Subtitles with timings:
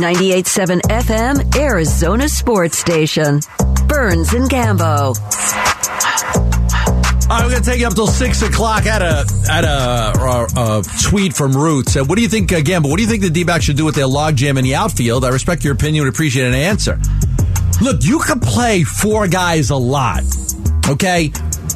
[0.00, 3.40] 98.7 FM, Arizona Sports Station.
[3.86, 5.14] Burns and Gambo.
[7.30, 8.86] All right, we're going to take you up till six o'clock.
[8.86, 11.92] At a at a, a, a tweet from Roots.
[11.92, 12.50] Said, "What do you think?
[12.52, 14.74] Uh, but what do you think the D-backs should do with their logjam in the
[14.74, 16.04] outfield?" I respect your opinion.
[16.04, 16.98] Would appreciate an answer.
[17.80, 20.22] Look, you can play four guys a lot.
[20.88, 21.28] Okay,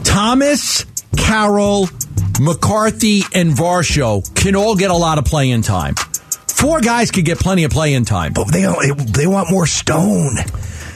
[0.02, 0.86] Thomas,
[1.16, 1.88] Carroll,
[2.41, 5.95] McCarthy, and Varsho can all get a lot of playing time.
[6.64, 8.32] Four guys could get plenty of playing time.
[8.32, 8.64] But they
[8.96, 10.38] they want more Stone.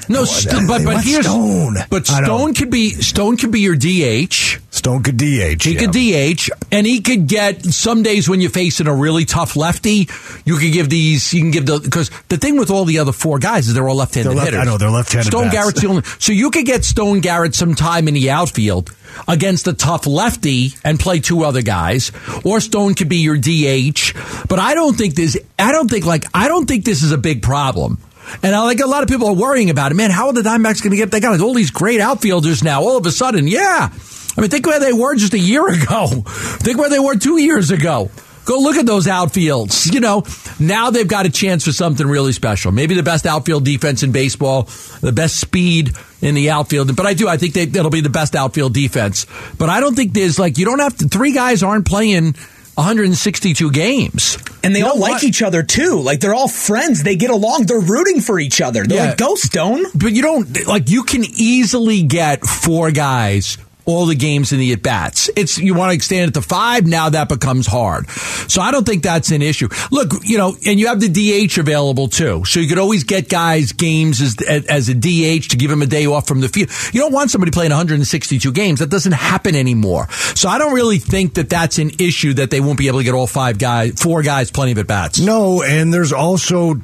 [0.08, 1.76] No, st- but but here's Stone.
[1.90, 4.58] But Stone could be Stone could be your DH.
[4.70, 5.62] Stone could DH.
[5.64, 5.80] He yeah.
[5.80, 10.08] could DH, and he could get some days when you're facing a really tough lefty.
[10.44, 11.32] You could give these.
[11.34, 13.88] You can give the because the thing with all the other four guys is they're
[13.88, 14.60] all left-handed They're left- hitters.
[14.60, 15.54] I know, they're left-handed Stone bats.
[15.54, 16.02] Garrett's the only.
[16.18, 18.94] So you could get Stone Garrett some time in the outfield
[19.26, 22.12] against a tough lefty and play two other guys,
[22.44, 24.14] or Stone could be your DH.
[24.48, 25.36] But I don't think this.
[25.58, 27.98] I don't think like I don't think this is a big problem.
[28.42, 29.94] And I like a lot of people are worrying about it.
[29.94, 31.10] Man, how are the Diamondbacks going to get?
[31.10, 32.82] They got all these great outfielders now.
[32.82, 33.90] All of a sudden, yeah.
[34.36, 36.06] I mean, think where they were just a year ago.
[36.06, 38.10] Think where they were two years ago.
[38.44, 39.92] Go look at those outfields.
[39.92, 40.24] You know,
[40.58, 42.72] now they've got a chance for something really special.
[42.72, 44.70] Maybe the best outfield defense in baseball,
[45.02, 46.96] the best speed in the outfield.
[46.96, 47.28] But I do.
[47.28, 49.26] I think they, that'll be the best outfield defense.
[49.58, 51.08] But I don't think there's like you don't have to.
[51.08, 52.36] Three guys aren't playing
[52.78, 54.38] 162 games.
[54.62, 55.24] And they You all like what?
[55.24, 56.00] each other too.
[56.00, 57.02] Like they're all friends.
[57.02, 57.66] They get along.
[57.66, 58.84] They're rooting for each other.
[58.86, 59.04] They're Yeah.
[59.10, 59.84] like, go Stone.
[59.94, 64.72] But you don't like you can easily get four guys all the games in the
[64.74, 65.30] at bats.
[65.34, 66.86] It's you want to extend it to five.
[66.86, 68.08] Now that becomes hard.
[68.50, 69.68] So I don't think that's an issue.
[69.90, 73.30] Look, you know, and you have the DH available too, so you could always get
[73.30, 74.36] guys games as
[74.68, 76.70] as a DH to give them a day off from the field.
[76.92, 78.80] You don't want somebody playing 162 games.
[78.80, 80.08] That doesn't happen anymore.
[80.10, 83.04] So I don't really think that that's an issue that they won't be able to
[83.04, 85.18] get all five guys, four guys, plenty of at bats.
[85.18, 86.74] No, and there's also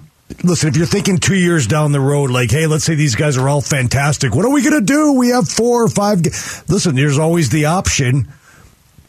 [0.43, 3.37] listen, if you're thinking two years down the road, like, hey, let's say these guys
[3.37, 4.35] are all fantastic.
[4.35, 5.13] What are we going to do?
[5.13, 6.23] We have four or five.
[6.23, 6.31] g-"
[6.69, 8.29] Listen, there's always the option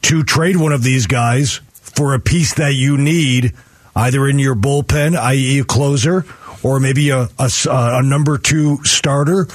[0.04, 3.54] to trade one of these guys for a piece that you need,
[3.96, 6.26] either in your bullpen, i.e., a closer,
[6.62, 9.48] or maybe a a number two starter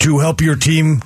[0.00, 1.02] to help your team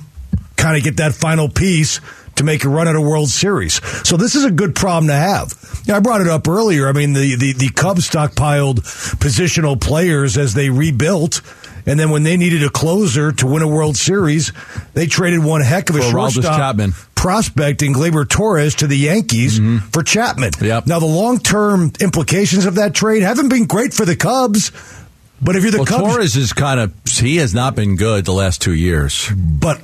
[0.55, 1.99] kind of get that final piece
[2.35, 3.81] to make a run at a World Series.
[4.07, 5.53] So this is a good problem to have.
[5.91, 6.87] I brought it up earlier.
[6.87, 8.79] I mean, the, the, the Cubs stockpiled
[9.19, 11.41] positional players as they rebuilt.
[11.87, 14.51] And then when they needed a closer to win a World Series,
[14.93, 16.93] they traded one heck of a For shortstop Chapman.
[17.13, 19.59] prospect in Gleyber Torres to the Yankees
[19.91, 20.51] for Chapman.
[20.51, 20.65] Mm-hmm.
[20.65, 20.87] Yep.
[20.87, 24.71] Now the long term implications of that trade haven't been great for the Cubs.
[25.41, 28.25] But if you're the Well, Cubs, Torres is kind of he has not been good
[28.25, 29.79] the last two years, but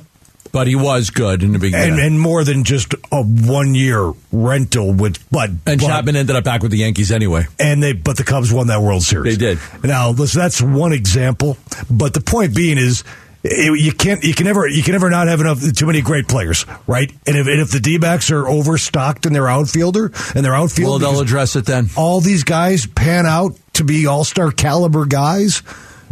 [0.52, 1.92] but he was good in the beginning.
[1.94, 6.36] and, and more than just a one year rental with but And but, Chapman ended
[6.36, 7.46] up back with the Yankees anyway.
[7.58, 9.36] and they but the Cubs won that World Series.
[9.38, 9.58] They did.
[9.82, 11.56] Now listen, that's one example,
[11.90, 13.02] but the point being is
[13.44, 16.28] it, you can't you can never you can never not have enough too many great
[16.28, 17.10] players, right?
[17.26, 21.02] And if and if the D backs are overstocked in their outfielder and their outfield,
[21.02, 21.90] Well, they'll address it then.
[21.96, 25.62] all these guys pan out to be all star caliber guys.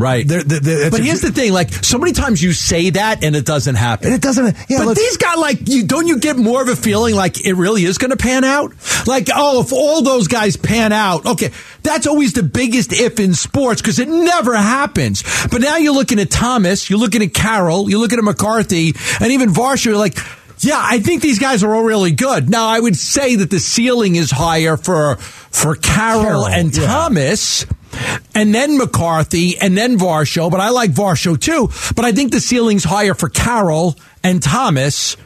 [0.01, 0.27] Right.
[0.27, 3.37] They're- they're- but a- here's the thing: like so many times you say that and
[3.37, 4.07] it doesn't happen.
[4.07, 4.57] And it doesn't.
[4.69, 7.53] Yeah, but these guys, like, you don't you get more of a feeling like it
[7.53, 8.73] really is going to pan out?
[9.07, 11.51] Like, oh, if all those guys pan out, okay,
[11.83, 15.23] that's always the biggest if in sports because it never happens.
[15.51, 19.33] But now you're looking at Thomas, you're looking at Carroll, you're looking at McCarthy, and
[19.33, 19.53] even
[19.85, 20.19] you're Like,
[20.61, 22.51] yeah, I think these guys are all really good.
[22.51, 26.87] Now, I would say that the ceiling is higher for for Carroll, Carroll, and yeah.
[26.87, 27.67] Thomas.
[28.37, 31.71] And then McCarthy, and then Varsho, but I like Varsho too.
[31.97, 35.17] But I think the ceiling's higher for Carroll and Thomas.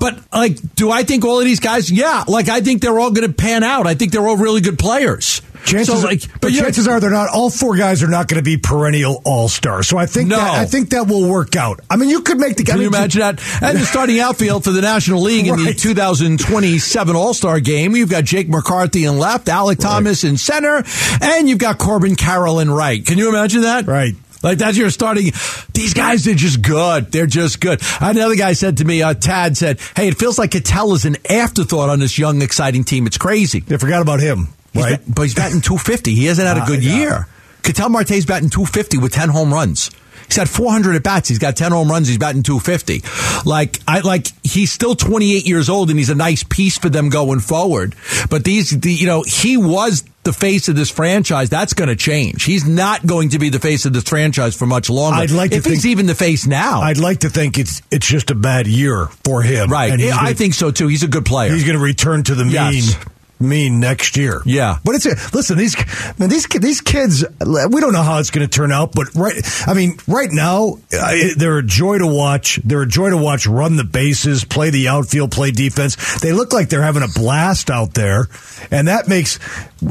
[0.00, 1.90] But like, do I think all of these guys?
[1.90, 3.86] Yeah, like I think they're all going to pan out.
[3.86, 5.42] I think they're all really good players.
[5.64, 7.28] Chances, So, like, but chances are they're not.
[7.30, 9.86] All four guys are not going to be perennial all stars.
[9.88, 10.36] So I think No.
[10.36, 11.80] that, I think that will work out.
[11.90, 12.62] I mean, you could make the.
[12.64, 13.40] I Can you imagine that?
[13.62, 18.10] And the starting outfield for the National League in the 2027 All Star game, you've
[18.10, 20.82] got Jake McCarthy in left, Alec Thomas in center,
[21.20, 23.04] and you've got Corbin Carroll in right.
[23.04, 23.86] Can you imagine that?
[23.86, 24.14] Right.
[24.42, 25.32] Like that's your starting.
[25.74, 27.10] These guys are just good.
[27.10, 27.82] They're just good.
[28.00, 31.16] Another guy said to me, uh, Tad said, "Hey, it feels like Ketel is an
[31.28, 33.08] afterthought on this young, exciting team.
[33.08, 34.90] It's crazy." They forgot about him, He's right?
[35.04, 36.14] bat- but he's batting 250.
[36.14, 36.96] He hasn't had a Ah, good yeah.
[36.96, 37.26] year.
[37.62, 39.90] Ketel Marte's batting 250 with 10 home runs.
[40.26, 41.28] He's had 400 at bats.
[41.30, 42.06] He's got 10 home runs.
[42.06, 43.02] He's batting 250.
[43.48, 47.08] Like I like he's still 28 years old and he's a nice piece for them
[47.08, 47.94] going forward.
[48.28, 51.48] But these, the, you know, he was the face of this franchise.
[51.48, 52.44] That's going to change.
[52.44, 55.18] He's not going to be the face of this franchise for much longer.
[55.22, 56.82] I'd like to if he's even the face now.
[56.82, 59.70] I'd like to think it's it's just a bad year for him.
[59.70, 59.90] right.
[59.92, 60.88] And he's I gonna- think so too.
[60.88, 61.52] He's a good player.
[61.54, 62.52] he's going to return to the mean.
[62.52, 62.96] Yes.
[63.40, 64.42] Mean next year?
[64.44, 64.78] Yeah.
[64.84, 65.58] but it's a, listen.
[65.58, 65.76] These
[66.18, 67.24] man, these these kids.
[67.40, 69.34] We don't know how it's going to turn out, but right.
[69.66, 72.60] I mean, right now they're a joy to watch.
[72.64, 73.46] They're a joy to watch.
[73.46, 76.20] Run the bases, play the outfield, play defense.
[76.20, 78.28] They look like they're having a blast out there,
[78.70, 79.38] and that makes.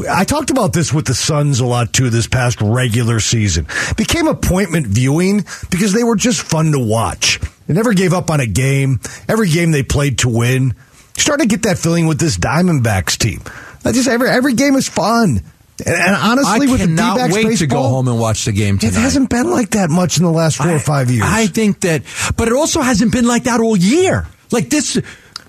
[0.09, 2.09] I talked about this with the Suns a lot too.
[2.09, 7.39] This past regular season became appointment viewing because they were just fun to watch.
[7.67, 8.99] They never gave up on a game.
[9.27, 10.73] Every game they played to win.
[11.17, 13.41] Starting to get that feeling with this Diamondbacks team.
[13.83, 15.41] I just every every game is fun.
[15.85, 18.51] And, and honestly, I with the D-backs wait baseball, to go home and watch the
[18.51, 18.97] game tonight.
[18.97, 21.25] it hasn't been like that much in the last four or five years.
[21.27, 22.01] I think that,
[22.35, 24.25] but it also hasn't been like that all year.
[24.51, 24.95] Like this,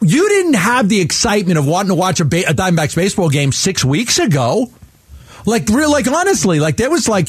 [0.03, 3.53] you didn't have the excitement of wanting to watch a, ba- a Diamondbacks baseball game
[3.53, 4.71] six weeks ago.
[5.47, 7.29] Like, real, like honestly, like there was like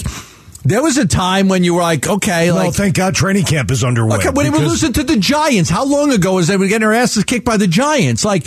[0.63, 2.73] there was a time when you were like, okay, well, like.
[2.73, 4.17] thank God training camp is underway.
[4.17, 6.67] Okay, when they were because- losing to the Giants, how long ago was they were
[6.67, 8.23] getting their asses kicked by the Giants?
[8.25, 8.43] Like,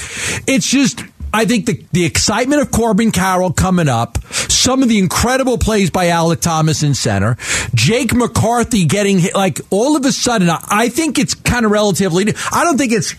[0.47, 1.03] it's just.
[1.35, 5.89] I think the, the excitement of Corbin Carroll coming up, some of the incredible plays
[5.89, 7.39] by Alec Thomas in center,
[7.75, 11.73] Jake McCarthy getting hit, like all of a sudden, I, I think it's kind of
[11.73, 12.35] relatively.
[12.53, 13.15] I don't think it's.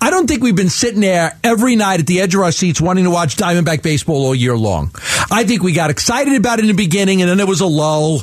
[0.00, 2.80] I don't think we've been sitting there every night at the edge of our seats
[2.80, 4.92] wanting to watch Diamondback baseball all year long.
[5.30, 7.66] I think we got excited about it in the beginning and then there was a
[7.66, 8.22] lull.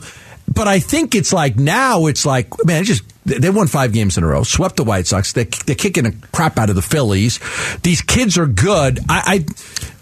[0.53, 4.17] But I think it's like now it's like, man, it's just they won five games
[4.17, 5.31] in a row, swept the White Sox.
[5.33, 7.39] They're, they're kicking the crap out of the Phillies.
[7.83, 8.99] These kids are good.
[9.07, 9.45] I, I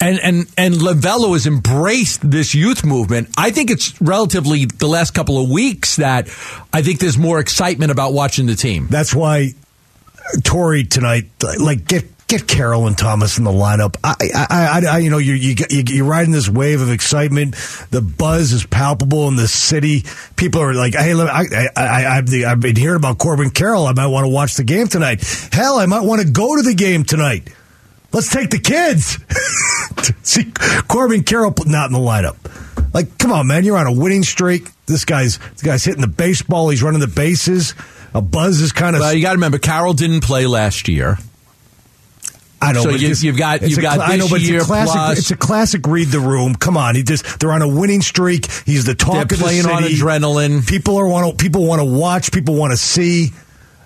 [0.02, 3.30] and and and Lovullo has embraced this youth movement.
[3.38, 6.28] I think it's relatively the last couple of weeks that
[6.72, 8.88] I think there's more excitement about watching the team.
[8.90, 9.54] That's why
[10.38, 11.26] Torey tonight,
[11.60, 13.96] like get get Carolyn Thomas in the lineup.
[14.04, 17.56] I, I, I, I you know, you you you you're riding this wave of excitement.
[17.90, 20.04] The buzz is palpable in the city.
[20.36, 23.88] People are like, hey, I, I, I, I've been hearing about Corbin Carroll.
[23.88, 25.24] I might want to watch the game tonight.
[25.52, 27.50] Hell, I might want to go to the game tonight.
[28.14, 29.18] Let's take the kids.
[30.24, 30.52] See
[30.88, 32.38] Corbin Carroll not in the lineup.
[32.94, 34.68] Like, come on, man, you're on a winning streak.
[34.86, 36.70] This guy's this guy's hitting the baseball.
[36.70, 37.76] He's running the bases.
[38.14, 39.02] A buzz is kind of.
[39.02, 41.18] Well, you got to remember, Carroll didn't play last year.
[42.62, 42.84] I know.
[42.84, 44.94] So but you- you've got- you've got I know, but year it's a classic.
[44.94, 45.88] plus- It's a classic.
[45.88, 46.56] Read the room.
[46.56, 48.48] Come on, he just they're on a winning streak.
[48.66, 50.68] He's the talk They're of the playing on adrenaline.
[50.68, 52.32] People are want to people want to watch.
[52.32, 53.32] People want to see.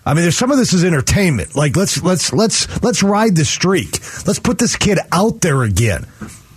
[0.05, 1.55] I mean, there's some of this is entertainment.
[1.55, 3.99] Like let's let's let's let's ride the streak.
[4.27, 6.05] Let's put this kid out there again.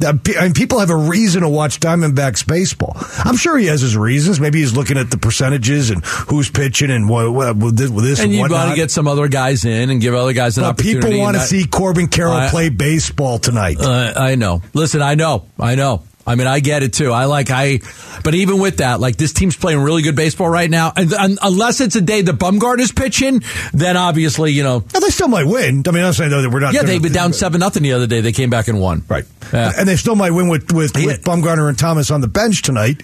[0.05, 0.13] I
[0.43, 2.97] mean, people have a reason to watch Diamondbacks baseball.
[3.25, 4.41] I'm sure he has his reasons.
[4.41, 8.33] Maybe he's looking at the percentages and who's pitching and what, what this, And and
[8.35, 8.71] you want whatnot.
[8.71, 11.01] to get some other guys in and give other guys an but opportunity.
[11.07, 13.79] people want to see Corbin Carroll I- play baseball tonight.
[13.81, 14.61] Uh, I know.
[14.75, 15.47] Listen, I know.
[15.59, 16.03] I know.
[16.27, 17.13] I mean, I get it too.
[17.13, 17.81] I like I,
[18.25, 20.93] but even with that, like this team's playing really good baseball right now.
[20.97, 23.43] And, and unless it's a day the that Bumgarner's pitching,
[23.73, 24.85] then obviously you know.
[24.93, 25.83] Now, they still might win.
[25.87, 26.75] I mean, I'm saying though that we're not.
[26.75, 28.21] Yeah, they've been down seven nothing the other day.
[28.21, 29.03] They came back and won.
[29.09, 29.73] right, Yeah.
[29.77, 31.07] and they still might win with with, Yeah.
[31.07, 33.03] with Bumgarner and Thomas on the bench tonight.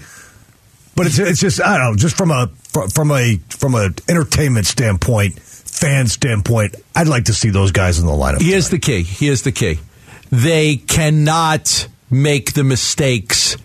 [0.94, 2.48] But it's it's just I don't know, just from a
[2.92, 8.06] from a from a entertainment standpoint, fan standpoint, I'd like to see those guys in
[8.06, 8.42] the lineup.
[8.42, 9.02] Here's the key.
[9.02, 9.78] Here's the key.
[10.30, 13.56] They cannot make the mistakes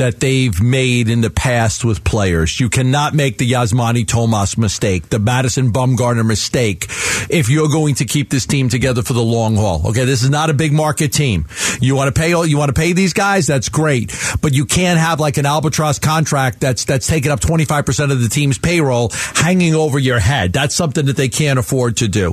[0.00, 2.58] that they've made in the past with players.
[2.58, 6.86] You cannot make the Yasmany Tomas mistake, the Madison Bumgarner mistake,
[7.28, 9.86] if you're going to keep this team together for the long haul.
[9.88, 11.44] Okay, this is not a big market team.
[11.82, 14.64] You want to pay all, you want to pay these guys, that's great, but you
[14.64, 19.10] can't have like an albatross contract that's that's taking up 25% of the team's payroll
[19.12, 20.54] hanging over your head.
[20.54, 22.32] That's something that they can't afford to do.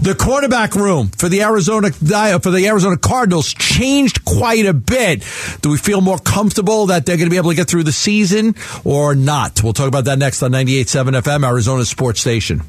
[0.00, 5.22] The quarterback room for the Arizona for the Arizona Cardinals changed quite a bit.
[5.60, 7.92] Do we feel more comfortable that they're going to be able to get through the
[7.92, 8.54] season
[8.84, 9.62] or not?
[9.62, 12.62] We'll talk about that next on 98.7 FM, Arizona Sports Station.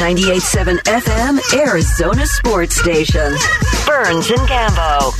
[0.00, 3.36] 98.7 FM, Arizona Sports Station.
[3.86, 5.12] Burns and Gambo.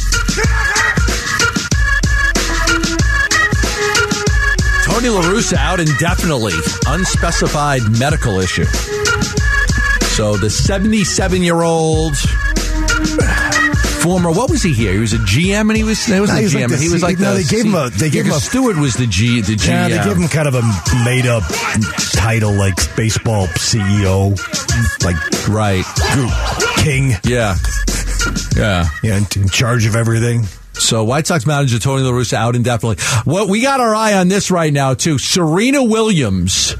[4.84, 6.54] Tony La Russa out indefinitely,
[6.86, 8.64] unspecified medical issue.
[10.16, 12.14] So the 77 year old
[14.00, 14.92] former, what was he here?
[14.92, 16.68] He was a GM and he was, he was No, a was like GM.
[16.70, 18.76] the he was like no, the they gave him a- they gave him a- Stewart
[18.76, 19.68] was the G, the GM.
[19.68, 20.62] Yeah, they gave him kind of a
[21.04, 21.42] made up
[22.14, 24.36] title like baseball CEO,
[25.04, 25.16] like
[25.48, 25.84] right.
[26.82, 27.12] king.
[27.24, 27.56] Yeah.
[28.56, 28.88] Yeah.
[29.02, 30.44] Yeah, in, in charge of everything.
[30.74, 33.02] So White Sox manager Tony La Russa out indefinitely.
[33.26, 35.18] Well, we got our eye on this right now too.
[35.18, 36.74] Serena Williams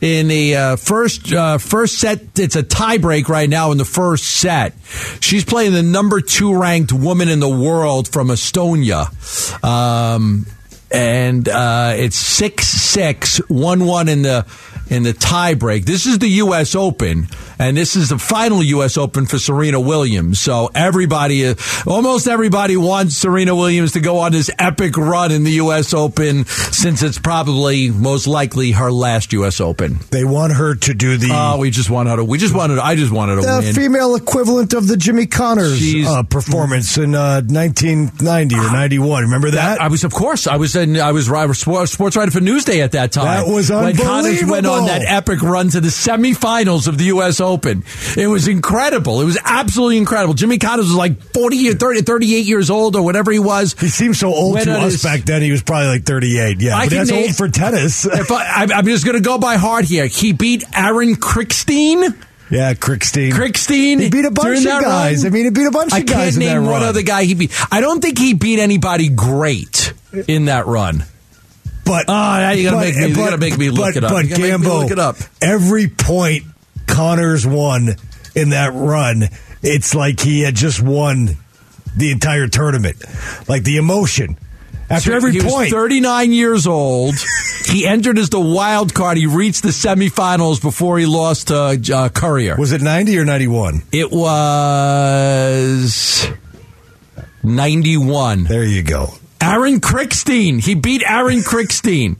[0.00, 2.38] in the uh, first uh, first set.
[2.38, 4.74] It's a tiebreak right now in the first set.
[5.20, 9.10] She's playing the number two ranked woman in the world from Estonia.
[9.64, 10.46] Um,
[10.90, 14.46] and uh, it's six six one one in the
[14.90, 15.84] in the tiebreak.
[15.84, 16.74] This is the U.S.
[16.74, 17.26] Open,
[17.58, 18.96] and this is the final U.S.
[18.98, 20.40] Open for Serena Williams.
[20.40, 21.54] So everybody, uh,
[21.86, 25.94] almost everybody wants Serena Williams to go on this epic run in the U.S.
[25.94, 29.60] Open since it's probably most likely her last U.S.
[29.60, 29.98] Open.
[30.10, 31.28] They want her to do the.
[31.32, 32.24] Oh, we just want her to.
[32.24, 32.78] We just wanted.
[32.78, 33.74] I just wanted to the win.
[33.74, 39.24] female equivalent of the Jimmy Connors uh, performance in uh, 1990 or 91.
[39.24, 39.80] Remember that?
[39.80, 40.98] I was, of course, I was in.
[41.00, 43.24] I was, I was sports writer for Newsday at that time.
[43.46, 44.52] That was when Connors unbelievable.
[44.52, 47.40] went on that epic run to the semifinals of the U.S.
[47.40, 47.84] Open.
[48.16, 49.20] It was incredible.
[49.20, 50.34] It was absolutely incredible.
[50.34, 53.74] Jimmy Connors was like 40 or 30, 38 years old or whatever he was.
[53.78, 55.42] He seemed so old Went to us his- back then.
[55.42, 56.60] He was probably like 38.
[56.60, 58.04] Yeah, I but that's name- old for tennis.
[58.14, 60.06] If I, I, I'm just going to go by heart here.
[60.06, 62.14] He beat Aaron Krickstein.
[62.50, 63.32] yeah, Krickstein.
[63.32, 64.00] Krickstein.
[64.00, 65.24] He beat a bunch of guys.
[65.24, 65.32] run.
[65.32, 66.82] I mean, he beat a bunch I of guys can't in that name one run.
[66.84, 67.52] other guy he beat.
[67.72, 69.92] I don't think he beat anybody great
[70.28, 71.04] in that run.
[71.84, 74.10] But Oh, now you gotta make me- you gotta make me look but, it up.
[74.10, 75.16] But You gotta make me Gambo, look it up.
[75.42, 76.44] every point
[76.86, 77.96] Connors won
[78.34, 79.28] in that run,
[79.62, 81.36] it's like he had just won
[81.96, 82.96] the entire tournament.
[83.48, 84.36] Like the emotion
[84.90, 85.70] after every he point.
[85.70, 87.14] 39 years old.
[87.66, 89.16] he entered as the wild card.
[89.16, 92.56] He reached the semifinals before he lost to uh, Courier.
[92.56, 93.82] was it 90 or 91?
[93.92, 94.10] It
[95.54, 96.26] was
[97.42, 98.44] 91.
[98.44, 99.14] There you go.
[99.44, 100.60] Aaron Krickstein.
[100.62, 102.16] He beat Aaron Krickstein.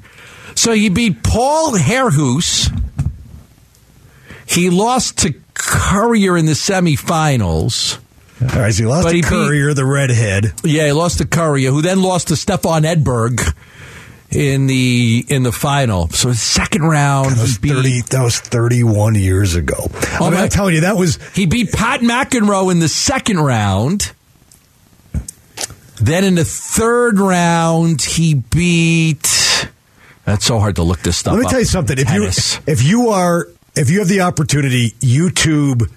[0.55, 2.71] So he beat Paul Haarhuis.
[4.47, 7.99] He lost to Courier in the semifinals.
[8.43, 10.53] All right, so he lost But to he beat- Courier, the redhead.
[10.65, 13.41] Yeah, he lost to Courier, who then lost to Stefan Edberg
[14.31, 16.09] in the in the final.
[16.11, 18.01] So his second round, That was beat, 30.
[18.11, 19.89] That was 31 years ago.
[19.95, 23.39] I mean, I'm oh, telling you, that was he beat Pat McEnroe in the second
[23.39, 24.13] round.
[26.01, 29.69] Then in the third round, he beat.
[30.25, 31.33] That's so hard to look this stuff.
[31.33, 31.39] Up.
[31.39, 31.99] Let me tell you something.
[31.99, 32.57] If Tennis.
[32.57, 35.91] you if you are if you have the opportunity, YouTube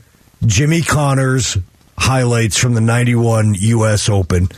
[0.45, 1.57] Jimmy Connors
[1.97, 4.09] highlights from the '91 U.S.
[4.09, 4.49] Open,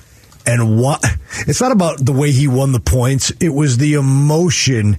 [0.46, 1.04] and what
[1.48, 4.98] it's not about the way he won the points; it was the emotion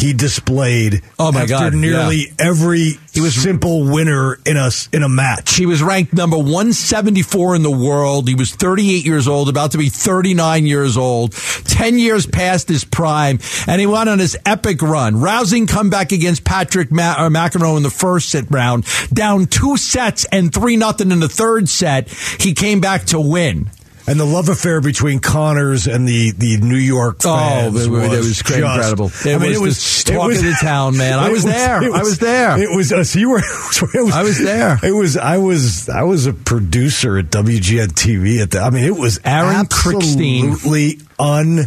[0.00, 1.02] he displayed.
[1.18, 5.56] Oh, my after God, Nearly every He was- simple winner in a in a match.
[5.56, 8.28] He was ranked number 174 in the world.
[8.28, 11.32] He was 38 years old, about to be 39 years old,
[11.64, 15.20] 10 years past his prime, and he went on his epic run.
[15.20, 20.24] Rousing comeback against Patrick Ma- uh, McEnroe in the first set round, down two sets
[20.26, 22.08] and 3 nothing in the third set.
[22.38, 23.70] He came back to win.
[24.10, 27.88] And the love affair between Connors and the, the New York fans Oh, it was-
[27.88, 29.06] was, it was just- incredible.
[29.24, 31.18] It I mean, was it was talk was, of the town, man.
[31.20, 31.76] I it was there.
[31.76, 32.58] I was there.
[32.60, 33.38] It was uh, you were.
[33.94, 34.78] It was, I was there.
[34.82, 35.16] It was.
[35.16, 35.88] I was.
[35.88, 38.60] I was a producer at WGN TV at the.
[38.60, 40.50] I mean, it was Aaron Krickstein.
[40.52, 41.66] absolutely un.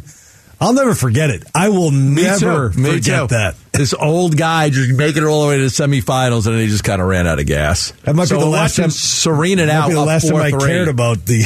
[0.62, 1.44] I'll never forget it.
[1.56, 2.84] I will Me never too.
[2.84, 3.56] Forget that.
[3.74, 6.68] This old guy just making it all the way to the semifinals, and then he
[6.68, 7.92] just kind of ran out of gas.
[8.04, 8.90] That might so be the last time.
[8.92, 10.68] Serena be the last time I 4-3.
[10.68, 11.44] cared about the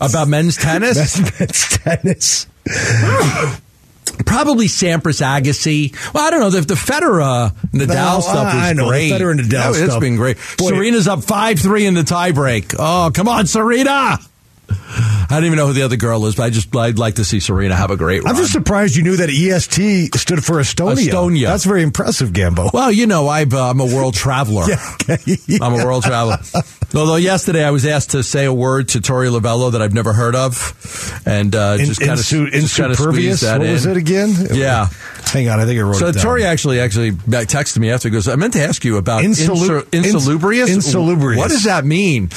[0.00, 1.18] about men's tennis.
[1.18, 2.46] men's men's tennis.
[4.26, 5.92] Probably Sampras Agassi.
[6.14, 9.12] Well, I don't know if the Federer Nadal No, stuff was I know, the great.
[9.12, 10.00] Federer and Nadal Yeah, It's stuff.
[10.00, 10.36] been great.
[10.58, 10.68] Boy.
[10.68, 12.74] Serena's up five three in the tiebreak.
[12.78, 14.18] Oh, come on, Serena!
[14.70, 17.24] I don't even know who the other girl is, but I just I'd like to
[17.24, 18.34] see Serena have a great run.
[18.34, 21.08] I'm just surprised you knew that EST stood for Estonia.
[21.10, 21.46] Estonia.
[21.46, 22.72] That's very impressive, Gambo.
[22.72, 24.64] well, you know, I've, uh, I'm a world traveler.
[24.68, 25.38] Yeah, okay.
[25.60, 26.38] I'm a world traveler.
[26.94, 30.12] Although yesterday I was asked to say a word to Torey Lovullo that I've never
[30.12, 33.42] heard of, and uh, In- just kind of insu- just kind of insupervious?
[33.42, 33.72] What in.
[33.72, 34.34] was it again?
[34.52, 34.86] Yeah.
[35.24, 36.24] Hang on, I think I wrote So it down.
[36.24, 38.08] Torey actually actually texted me after.
[38.08, 40.70] He goes, I meant to ask you about insur- insalubrious.
[40.70, 41.38] insalubrious.
[41.38, 42.28] What does that mean?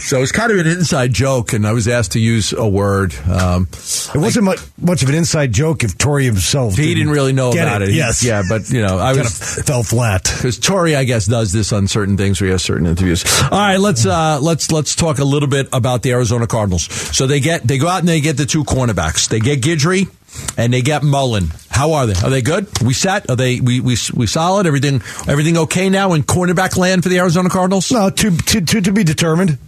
[0.00, 3.14] So it's kind of an inside joke, and I was asked to use a word.
[3.30, 7.32] Um, It wasn't much, much of an inside joke if Torey himself he didn't really
[7.32, 7.90] know about it.
[7.90, 10.24] He- Yes, yeah, but you know, I kind was of fell flat.
[10.24, 12.40] because Torey, I guess, does this on certain things.
[12.40, 13.24] We have certain interviews.
[13.44, 16.84] All right, let's uh, let's let's talk a little bit about the Arizona Cardinals.
[17.16, 19.28] So they get they go out and they get the two cornerbacks.
[19.28, 20.08] They get Guidry
[20.56, 21.50] and they get Mullen.
[21.68, 22.14] How are they?
[22.26, 22.66] Are they good?
[22.82, 23.28] We set?
[23.30, 24.66] Are they we we we solid?
[24.66, 27.90] Everything everything okay now in cornerback land for the Arizona Cardinals?
[27.92, 29.58] No, to, to to to be determined.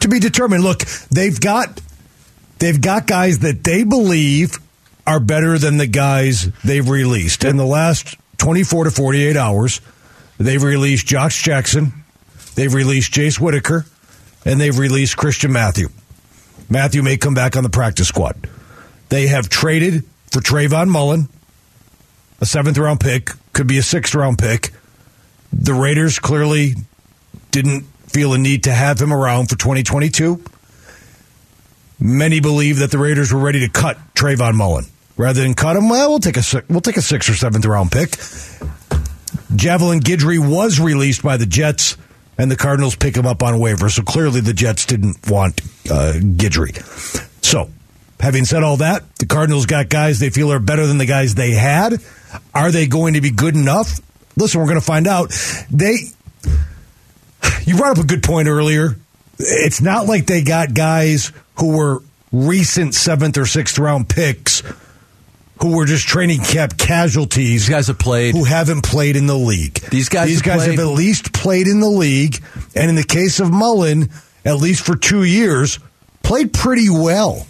[0.00, 0.62] To be determined.
[0.62, 1.80] Look, they've got
[2.58, 4.58] they've got guys that they believe
[5.06, 9.80] are better than the guys they've released in the last 24 to 48 hours.
[10.38, 12.04] They've released Josh Jackson,
[12.54, 13.86] they've released Jace Whittaker,
[14.44, 15.88] and they've released Christian Matthew.
[16.70, 18.48] Matthew may come back on the practice squad.
[19.08, 21.28] They have traded for Trayvon Mullen,
[22.40, 24.72] a seventh round pick, could be a sixth round pick.
[25.52, 26.74] The Raiders clearly
[27.50, 30.42] didn't feel a need to have him around for 2022.
[32.00, 34.86] Many believe that the Raiders were ready to cut Trayvon Mullen.
[35.16, 37.90] Rather than cut him, well, we'll take a we'll take a sixth or seventh round
[37.90, 38.10] pick.
[39.56, 41.96] Javelin Guidry was released by the Jets,
[42.38, 43.92] and the Cardinals pick him up on waivers.
[43.92, 45.60] So clearly the Jets didn't want
[45.90, 46.76] uh, Guidry.
[47.44, 47.68] So,
[48.20, 51.34] having said all that, the Cardinals got guys they feel are better than the guys
[51.34, 51.94] they had.
[52.54, 54.00] Are they going to be good enough?
[54.36, 55.32] Listen, we're going to find out.
[55.70, 55.96] They,
[57.64, 58.96] you brought up a good point earlier.
[59.38, 62.02] It's not like they got guys who were
[62.32, 64.62] recent seventh or sixth round picks
[65.60, 67.66] who were just training camp casualties.
[67.66, 68.34] These guys have played.
[68.34, 69.74] Who haven't played in the league.
[69.90, 70.78] These guys, These have, guys played.
[70.78, 72.42] have at least played in the league,
[72.74, 74.10] and in the case of Mullen,
[74.44, 75.78] at least for two years,
[76.22, 77.46] played pretty well.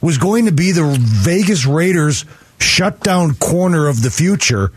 [0.00, 2.24] Was going to be the Vegas Raiders
[2.60, 4.70] shutdown corner of the future.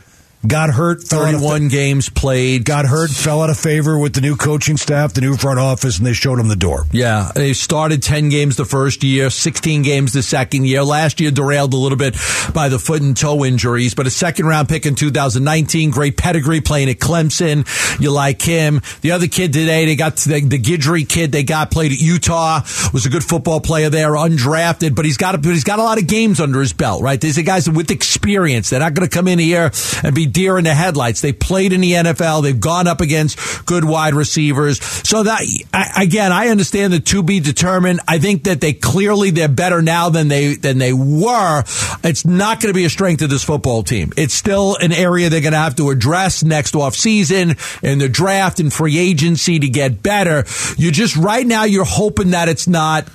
[0.45, 2.65] Got hurt, fell out of- 31 games played.
[2.65, 5.97] got hurt, fell out of favor with the new coaching staff, the new front office,
[5.99, 6.85] and they showed him the door.
[6.91, 10.83] Yeah, they started 10 games the first year, 16 games the second year.
[10.83, 12.15] Last year derailed a little bit
[12.53, 16.59] by the foot and toe injuries, but a second round pick in 2019, great pedigree
[16.61, 17.65] playing at Clemson.
[18.01, 18.81] You like him.
[19.01, 22.61] The other kid today, they got the, the Guidry kid they got played at Utah,
[22.93, 25.83] was a good football player there, undrafted, but he's got a, but he's got a
[25.83, 27.21] lot of games under his belt, right?
[27.21, 28.69] These are guys with experience.
[28.71, 29.71] They're not going to come in here
[30.03, 31.21] and be deer in the headlights.
[31.21, 32.43] They played in the NFL.
[32.43, 34.81] They've gone up against good wide receivers.
[35.07, 35.41] So that
[35.73, 37.99] I, again, I understand the to be determined.
[38.07, 41.63] I think that they clearly they're better now than they than they were.
[42.03, 44.11] It's not going to be a strength of this football team.
[44.17, 48.09] It's still an area they're going to have to address next off season in the
[48.09, 50.45] draft and free agency to get better.
[50.77, 53.07] You just right now you're hoping that it's not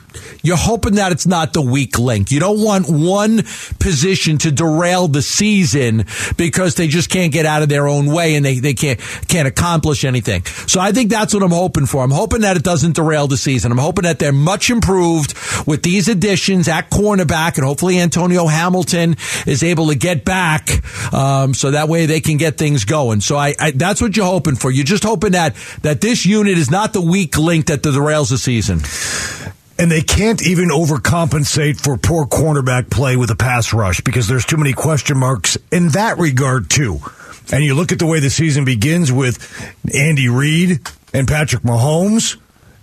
[0.43, 2.31] you're hoping that it's not the weak link.
[2.31, 3.43] You don't want one
[3.79, 6.05] position to derail the season
[6.37, 9.49] because they just can't get out of their own way and they, they can't can't
[9.49, 10.45] accomplish anything.
[10.67, 12.03] So I think that's what I'm hoping for.
[12.03, 13.73] I'm hoping that it doesn't derail the season.
[13.73, 15.35] I'm hoping that they're much improved
[15.67, 20.83] with these additions at cornerback and hopefully Antonio Hamilton is able to get back
[21.13, 23.21] um, so that way they can get things going.
[23.21, 24.71] So I, I that's what you're hoping for.
[24.71, 28.39] You're just hoping that that this unit is not the weak link that derails the
[28.39, 28.81] season.
[29.79, 34.47] And they can't even overcompensate for poor cornerback play with a pass rush because there's
[34.47, 37.01] too many question marks in that regard, too.
[37.53, 39.39] And you look at the way the season begins with
[39.95, 40.81] Andy Reid
[41.13, 42.37] and Patrick Mahomes,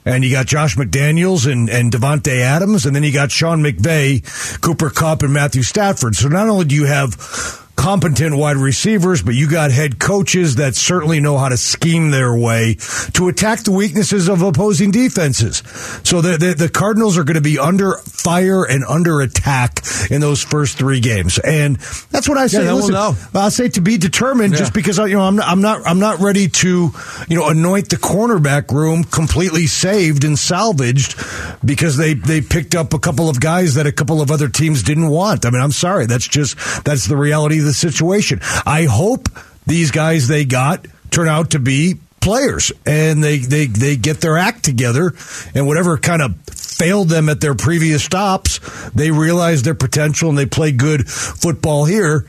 [0.06, 4.62] and you got Josh McDaniels and, and Davante Adams, and then you got Sean McVay,
[4.62, 6.16] Cooper Kupp, and Matthew Stafford.
[6.16, 10.76] So not only do you have competent wide receivers, but you got head coaches that
[10.76, 12.76] certainly know how to scheme their way
[13.14, 15.58] to attack the weaknesses of opposing defenses.
[16.04, 20.22] So the, the, the Cardinals are going to be under fire and under attack in
[20.22, 21.40] those first three games.
[21.40, 21.78] And
[22.12, 22.60] that's what I say.
[22.60, 23.30] Yeah, then we'll Listen.
[23.34, 24.60] I'll say to be determined Yeah.
[24.60, 26.92] just because I, you know I'm not, I'm not I'm not ready to
[27.28, 31.16] you know anoint the cornerback room completely saved and salvaged
[31.66, 34.84] because they they picked up a couple of guys that a couple of other teams
[34.84, 35.46] didn't want.
[35.46, 36.06] I mean, I'm sorry.
[36.06, 36.56] That's just
[36.86, 38.40] that's the reality the situation.
[38.66, 39.30] I hope
[39.66, 44.38] these guys they got turn out to be players and they they they get their
[44.38, 45.14] act together
[45.54, 48.60] and whatever kind of failed them at their previous stops,
[48.92, 52.26] they realize their potential and they play good football here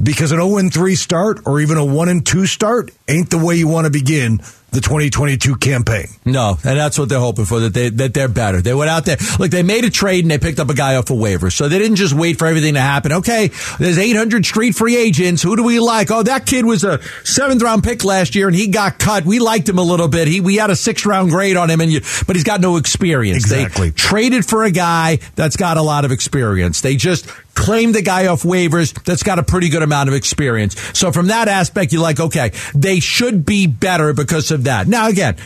[0.00, 3.68] because an 0 3 start or even a 1 2 start ain't the way you
[3.68, 4.40] want to begin
[4.76, 6.06] the 2022 campaign.
[6.26, 8.60] No, and that's what they're hoping for that they that they're better.
[8.60, 9.16] They went out there.
[9.38, 11.68] Look, they made a trade and they picked up a guy off a waiver, so
[11.68, 13.12] they didn't just wait for everything to happen.
[13.12, 15.42] Okay, there's 800 street free agents.
[15.42, 16.10] Who do we like?
[16.10, 19.24] Oh, that kid was a seventh round pick last year and he got cut.
[19.24, 20.28] We liked him a little bit.
[20.28, 22.76] He we had a sixth round grade on him, and you, but he's got no
[22.76, 23.44] experience.
[23.44, 23.88] Exactly.
[23.90, 26.82] They traded for a guy that's got a lot of experience.
[26.82, 30.78] They just claimed the guy off waivers that's got a pretty good amount of experience.
[30.96, 34.86] So from that aspect, you're like, okay, they should be better because of that.
[34.86, 35.36] Now again.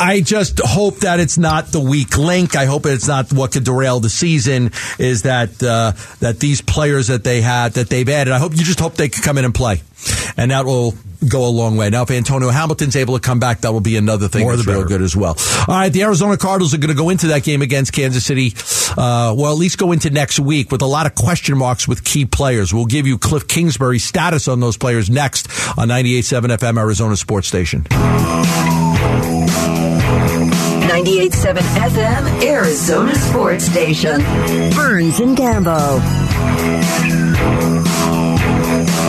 [0.00, 2.54] I just hope that it's not the weak link.
[2.54, 4.70] I hope it's not what could derail the season.
[5.00, 8.32] Is that uh, that these players that they had that they've added?
[8.32, 9.82] I hope you just hope they can come in and play,
[10.36, 10.94] and that will
[11.26, 11.90] go a long way.
[11.90, 14.66] Now, if Antonio Hamilton's able to come back, that will be another thing More that's
[14.66, 15.36] the real good as well.
[15.66, 18.54] All right, the Arizona Cardinals are going to go into that game against Kansas City.
[18.96, 22.04] Uh, well, at least go into next week with a lot of question marks with
[22.04, 22.72] key players.
[22.72, 27.48] We'll give you Kliff Kingsbury's status on those players next on 98.7 FM Arizona Sports
[27.48, 27.82] Station.
[30.88, 34.20] 98.7 FM, Arizona Sports Station.
[34.74, 35.98] Burns and Gambo.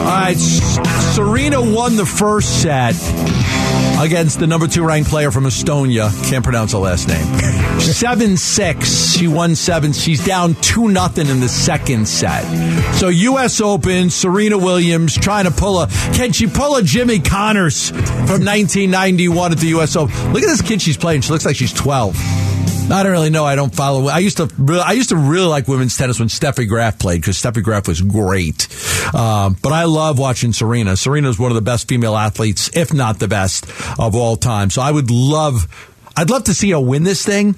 [0.09, 2.95] All right, Serena won the first set
[4.03, 6.09] against the number two ranked player from Estonia.
[6.27, 7.23] Can't pronounce her last name.
[7.79, 9.15] Seven six.
[9.15, 9.93] She won seven.
[9.93, 12.43] She's down two nothing in the second set.
[12.95, 13.61] So U.S.
[13.61, 14.09] Open.
[14.09, 15.87] Serena Williams trying to pull a.
[16.13, 19.95] Can she pull a Jimmy Connors from 1991 at the U.S.
[19.95, 20.15] Open?
[20.33, 21.21] Look at this kid she's playing.
[21.21, 22.15] She looks like she's 12.
[22.91, 23.45] I don't really know.
[23.45, 24.07] I don't follow.
[24.07, 24.49] I used to.
[24.57, 27.87] really- I used to really like women's tennis when Steffi Graf played because Steffi Graf
[27.87, 28.67] was great.
[29.13, 30.97] Um, but I love watching Serena.
[30.97, 33.65] Serena is one of the best female athletes, if not the best
[33.99, 34.69] of all time.
[34.69, 35.67] So I would love,
[36.17, 37.57] I'd love to see her win this thing.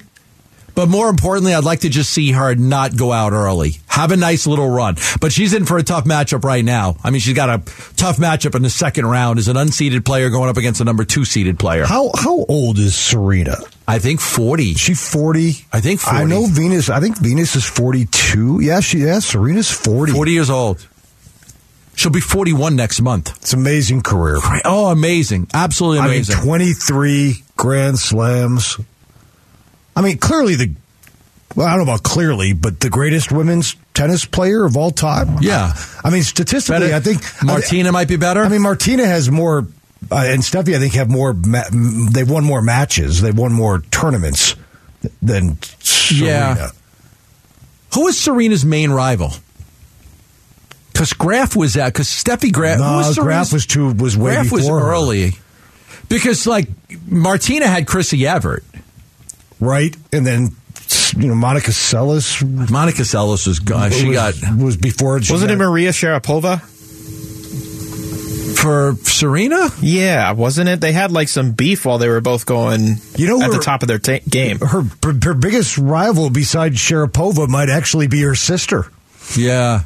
[0.74, 3.76] But more importantly, I'd like to just see her not go out early.
[3.92, 4.96] Have a nice little run.
[5.20, 6.96] But she's in for a tough matchup right now.
[7.04, 7.58] I mean, she's got a
[7.96, 11.04] tough matchup in the second round as an unseeded player going up against a number
[11.04, 11.84] two seeded player.
[11.84, 13.56] How how old is Serena?
[13.86, 14.74] I think 40.
[14.74, 15.66] She forty.
[15.72, 16.16] I think 40.
[16.16, 16.88] I know Venus.
[16.88, 18.60] I think Venus is forty two.
[18.62, 18.98] Yeah, she.
[19.00, 20.12] Yeah, Serena's forty.
[20.12, 20.86] 40 years old.
[21.94, 23.36] She'll be 41 next month.
[23.42, 24.38] It's amazing career.
[24.64, 25.48] Oh, amazing.
[25.52, 26.36] Absolutely I mean, amazing.
[26.42, 28.78] twenty three Grand Slams.
[29.94, 30.74] I mean, clearly the.
[31.54, 35.36] Well, I don't know about clearly, but the greatest women's tennis player of all time.
[35.42, 35.74] Yeah.
[36.02, 38.42] I mean, statistically, Better- I think Martina might be better.
[38.42, 39.66] I mean, Martina has more,
[40.10, 41.34] uh, and Steffi, I think, have more.
[41.34, 41.64] Ma-
[42.10, 43.20] they've won more matches.
[43.20, 44.54] They've won more tournaments
[45.20, 46.26] than Serena.
[46.58, 46.68] Yeah.
[47.94, 49.32] Who was Serena's main rival?
[50.92, 51.92] Because Graf was that.
[51.92, 52.78] Because Steffi Graf.
[52.78, 55.32] No, was Graf was too was way Graf was before her, early.
[56.08, 56.68] Because like
[57.06, 58.62] Martina had Chrissy Everett.
[59.60, 59.94] right?
[60.12, 60.56] And then
[61.16, 62.42] you know Monica Seles.
[62.70, 63.90] Monica Seles was gone.
[63.92, 65.20] She was, got was before.
[65.22, 66.60] she Wasn't it Maria Sharapova?
[68.62, 69.70] for Serena.
[69.80, 70.80] Yeah, wasn't it?
[70.80, 73.82] They had like some beef while they were both going You know at the top
[73.82, 74.60] of their ta- game.
[74.60, 74.82] her
[75.24, 78.86] her biggest rival besides Sharapova might actually be her sister.
[79.36, 79.82] Yeah,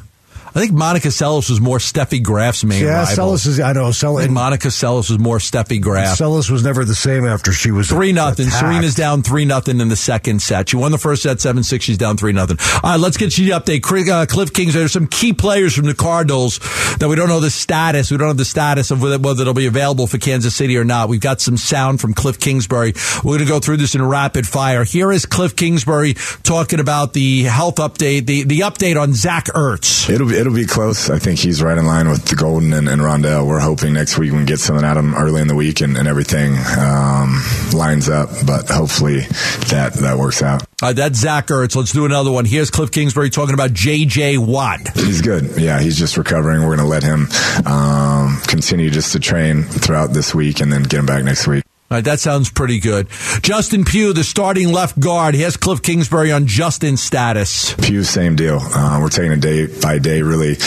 [0.57, 3.33] I think Monica Seles was more Steffi Graf's main yeah, rival.
[3.33, 3.59] Seles is.
[3.59, 3.85] I know.
[3.85, 6.17] I Seles, think Monica Seles was more Steffi Graf.
[6.17, 8.47] Seles was never the same after she was Three nothing.
[8.47, 8.65] attacked.
[8.65, 10.69] Serena's down three nothing in the second set.
[10.69, 11.85] She won the first set seven six.
[11.85, 12.57] She's down three nothing.
[12.83, 13.85] All right, let's get you the update.
[13.85, 14.73] Uh, Kliff Kings.
[14.73, 16.57] There's some key players from the Cardinals
[16.97, 18.09] that we don't know the status.
[18.09, 20.83] We don't know the status of whether, whether they'll be available for Kansas City or
[20.83, 21.07] not.
[21.07, 22.93] We've got some sound from Kliff Kingsbury.
[23.23, 24.83] We're going to go through this in rapid fire.
[24.83, 30.09] Here is Kliff Kingsbury talking about the health update, the the update on Zach Ertz.
[30.09, 31.09] It'll be, it'll be close.
[31.09, 33.45] I think he's right in line with the Golden and, and Rondale.
[33.45, 35.81] We're hoping next week we can get something out of him early in the week
[35.81, 37.41] and, and everything um,
[37.73, 38.29] lines up.
[38.45, 39.21] But hopefully
[39.69, 40.63] that that works out.
[40.81, 41.75] Uh, that's Zach Ertz.
[41.75, 42.45] Let's do another one.
[42.45, 44.37] Here's Kliff Kingsbury talking about J.J.
[44.37, 44.95] Watt.
[44.95, 45.57] He's good.
[45.57, 46.61] Yeah, he's just recovering.
[46.61, 47.27] We're going to let him
[47.65, 51.66] um, continue just to train throughout this week and then get him back next week.
[51.89, 53.07] All right, that sounds pretty good.
[53.41, 55.35] Justin Pugh, the starting left guard.
[55.35, 57.73] He has Kliff Kingsbury on Justin's status.
[57.75, 58.59] Pugh, same deal.
[58.59, 60.57] Uh, we're taking it day by day, really.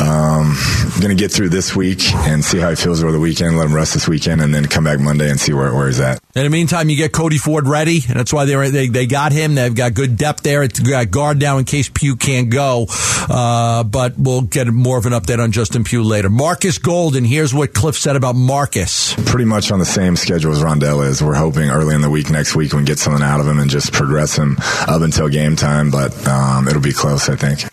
[0.00, 0.56] Um,
[0.98, 3.66] going to get through this week and see how he feels over the weekend, let
[3.66, 6.20] him rest this weekend, and then come back Monday and see where, where he's at.
[6.34, 9.06] In the meantime, you get Cody Ford ready, and that's why they were, they they
[9.06, 9.54] got him.
[9.54, 10.62] They've got good depth there.
[10.62, 12.86] It's got guard now in case Pugh can't go.
[13.28, 16.30] Uh, but we'll get more of an update on Justin Pugh later.
[16.30, 17.26] Marcus Golden.
[17.26, 19.12] Here's what Kliff said about Marcus.
[19.26, 21.22] pretty much on the same schedule as Rondale is.
[21.22, 23.58] We're hoping early in the week next week we can get something out of him
[23.58, 24.56] and just progress him
[24.88, 27.70] up until game time, but um, it'll be close, I think.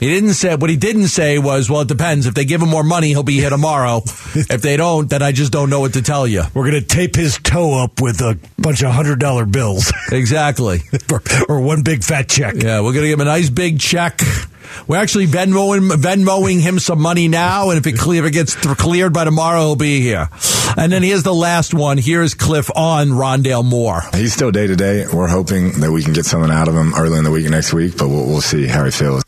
[0.00, 2.26] He didn't say what he didn't say was, well, it depends.
[2.26, 4.02] If they give him more money, he'll be here tomorrow.
[4.34, 6.42] if they don't, then I just don't know what to tell you.
[6.54, 10.82] We're going to tape his toe up with a bunch of hundred dollar bills, Exactly.
[11.12, 12.54] or, or one big fat check.
[12.56, 14.20] Yeah, we're gonna give him a nice big check.
[14.86, 18.54] We're actually Venmoing, Venmoing him some money now, and if it, clear, if it gets
[18.54, 20.28] th- cleared by tomorrow, he'll be here.
[20.76, 21.96] And then here's the last one.
[21.98, 24.02] Here's Kliff on Rondale Moore.
[24.14, 25.06] He's still day to day.
[25.12, 27.72] We're hoping that we can get something out of him early in the week next
[27.72, 29.24] week, but we'll, we'll see how he feels.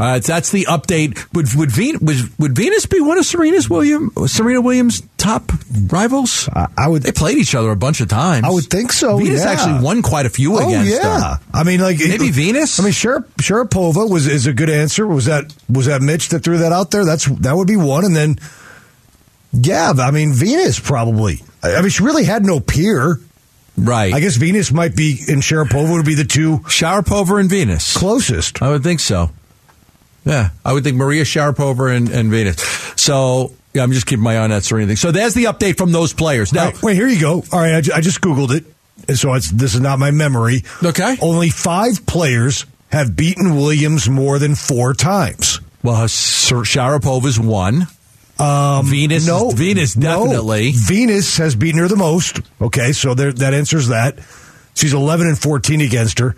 [0.00, 1.18] Uh, right, that's the update.
[1.34, 5.52] Would would, Ven- would, would Venus be one of Serena's William Serena Williams' top
[5.88, 6.48] rivals?
[6.50, 7.02] I, I would.
[7.02, 8.46] They played each other a bunch of times.
[8.46, 9.18] I would think so.
[9.18, 9.50] Venus yeah.
[9.50, 11.34] actually won quite a few Oh against yeah.
[11.34, 11.40] her.
[11.52, 12.80] I mean, like Maybe Venus?
[12.80, 15.06] I mean, Shar- Sharapova was is a good answer.
[15.06, 17.04] Was that was that Mitch that threw that out there?
[17.04, 18.06] That's that would be one.
[18.06, 18.38] And then,
[19.52, 21.42] yeah, I mean Venus probably.
[21.62, 23.20] I I mean, she really had no peer.
[23.76, 24.12] Right.
[24.12, 27.96] I guess Venus might be and Sharapova would be the two Sharapova and Venus.
[27.96, 28.62] closest.
[28.62, 29.30] I would think so.
[30.24, 32.60] Yeah, I would think Maria Sharapova and, and Venus.
[33.00, 34.96] So yeah, I'm just keeping my eye on that Serena thing.
[34.96, 36.52] So there's the update from those players.
[36.52, 37.42] Now, Wait, wait, here you go.
[37.52, 38.64] All right, I, ju- I just googled it,
[39.08, 40.62] and so it's this is not my memory.
[40.84, 41.16] Okay.
[41.20, 45.60] only five players have beaten Williams more than four times.
[45.82, 47.86] well, Sir- Sharapova's one.
[48.38, 50.24] Um, Venus, no, Venus no.
[50.26, 50.72] definitely.
[50.72, 52.40] Venus has beaten her the most.
[52.60, 54.18] Okay, so there, that answers that.
[54.74, 56.34] She's 11 and 14 against her.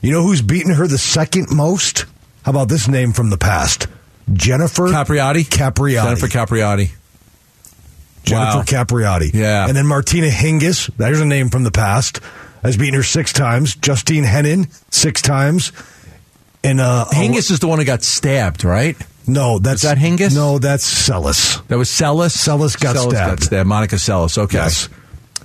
[0.00, 2.04] You know who's beaten her the second most?
[2.48, 3.88] How about this name from the past?
[4.32, 6.02] Jennifer Capriati, Capriati.
[6.02, 6.90] Jennifer Capriati.
[8.22, 8.62] Jennifer Wow.
[8.62, 9.34] Capriati.
[9.34, 9.68] Yeah.
[9.68, 12.20] And then Martina Hingis, there's a name from the past,
[12.62, 13.76] has beaten her six times.
[13.76, 15.72] Justine Henin, six times.
[16.64, 18.96] And uh, Hingis is the one who got stabbed, right?
[19.26, 20.34] no, that's Is that Hingis?
[20.34, 21.62] No, that's Seles.
[21.66, 22.34] That was Seles.
[22.34, 23.42] Seles got Seles got stabbed.
[23.42, 23.68] stabbed.
[23.68, 24.38] Monica Seles.
[24.38, 24.56] Okay.
[24.56, 24.88] Yes.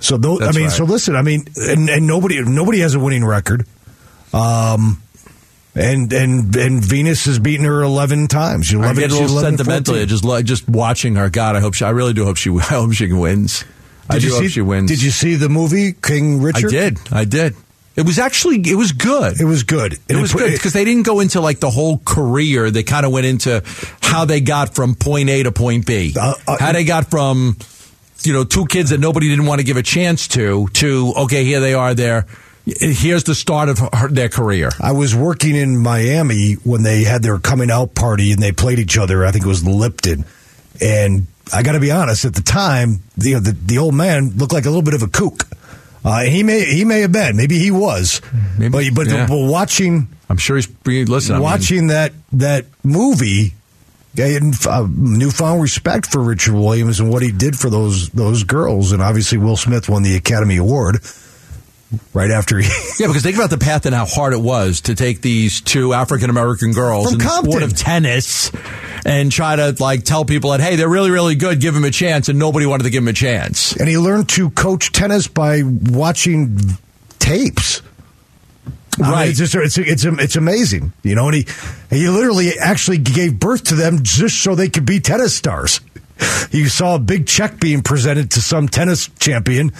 [0.00, 0.72] So those, I mean, right.
[0.72, 3.66] so listen, I mean, and, and nobody nobody has a winning record.
[4.32, 5.02] Um,
[5.76, 8.72] And and and Venus has beaten her eleven times.
[8.72, 10.08] I 11, get a little 11, sentimental 14.
[10.08, 11.28] just just watching her.
[11.30, 11.84] God, I hope she.
[11.84, 12.50] I really do hope she.
[12.56, 13.64] I hope she wins.
[14.08, 14.48] I Did do you hope see?
[14.50, 14.90] she wins.
[14.90, 16.66] Did you see the movie King Richard?
[16.66, 16.98] I did.
[17.10, 17.56] I did.
[17.96, 18.60] It was actually.
[18.64, 19.40] It was good.
[19.40, 19.98] It was good.
[20.08, 22.70] It was good because they didn't go into like the whole career.
[22.70, 23.62] They kind of went into
[24.02, 26.14] how they got from point A to point B.
[26.18, 27.56] Uh, uh, how they got from,
[28.22, 31.44] you know, two kids that nobody didn't want to give a chance to, to, okay,
[31.44, 32.26] here they are there.
[32.66, 34.70] Here's the start of her, their career.
[34.80, 38.78] I was working in Miami when they had their coming out party and they played
[38.78, 39.24] each other.
[39.24, 40.24] I think it was Lipton,
[40.80, 42.24] and I got to be honest.
[42.24, 45.08] At the time, the, the the old man looked like a little bit of a
[45.08, 45.46] kook.
[46.04, 48.22] Uh, he may he may have been, maybe he was,
[48.58, 49.26] Maybe, but but, yeah.
[49.26, 53.54] but watching I'm sure he's, listen, I mean, watching that that movie.
[54.16, 58.44] I had uh, newfound respect for Richard Williams and what he did for those those
[58.44, 61.04] girls, and obviously Will Smith won the Academy Award
[62.12, 62.68] right after he
[62.98, 65.92] Yeah, because think about the path and how hard it was to take these two
[65.92, 68.50] African American girls From in the sport of tennis
[69.04, 71.90] and try to like tell people that hey, they're really really good, give them a
[71.90, 73.76] chance, and nobody wanted to give them a chance.
[73.76, 76.58] and he learned to coach tennis by watching
[77.18, 77.82] tapes.
[78.96, 79.28] I mean, Right.
[79.30, 81.26] it's, just, it's it's it's amazing, you know.
[81.28, 81.46] And he
[81.90, 85.80] he literally actually gave birth to them just so they could be tennis stars.
[86.52, 89.72] You saw a big check being presented to some tennis champion,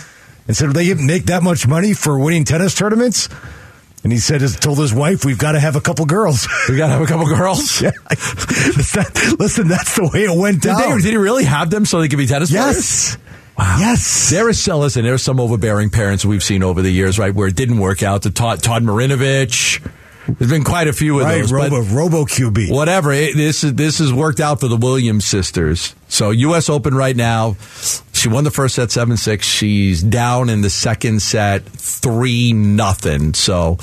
[0.47, 3.29] and said, "They make that much money for winning tennis tournaments."
[4.03, 6.89] And he said, told his wife, "We've got to have a couple girls." We got
[6.89, 7.81] to have a couple girls.
[7.83, 7.91] Yeah.
[8.09, 10.97] That- listen, that's the way it went Did, down.
[10.97, 12.77] they, did he really have them so they could be tennis players?
[12.77, 13.19] yes,
[13.59, 13.77] Wow.
[13.79, 14.31] yes.
[14.31, 17.49] There is listen, there are some overbearing parents we've seen over the years, right, where
[17.49, 18.23] it didn't work out.
[18.23, 19.81] The Todd, Todd Marinovich.
[20.27, 21.53] There's been quite a few of right, those.
[21.53, 22.71] Robo Robo QB.
[22.73, 23.13] whatever.
[23.13, 25.95] It, this is this has worked out for the Williams sisters.
[26.09, 26.69] So U.S.
[26.71, 27.57] Open right now.
[28.25, 29.47] She won the first set seven six.
[29.47, 33.35] She's down in the second set three nothing.
[33.35, 33.77] So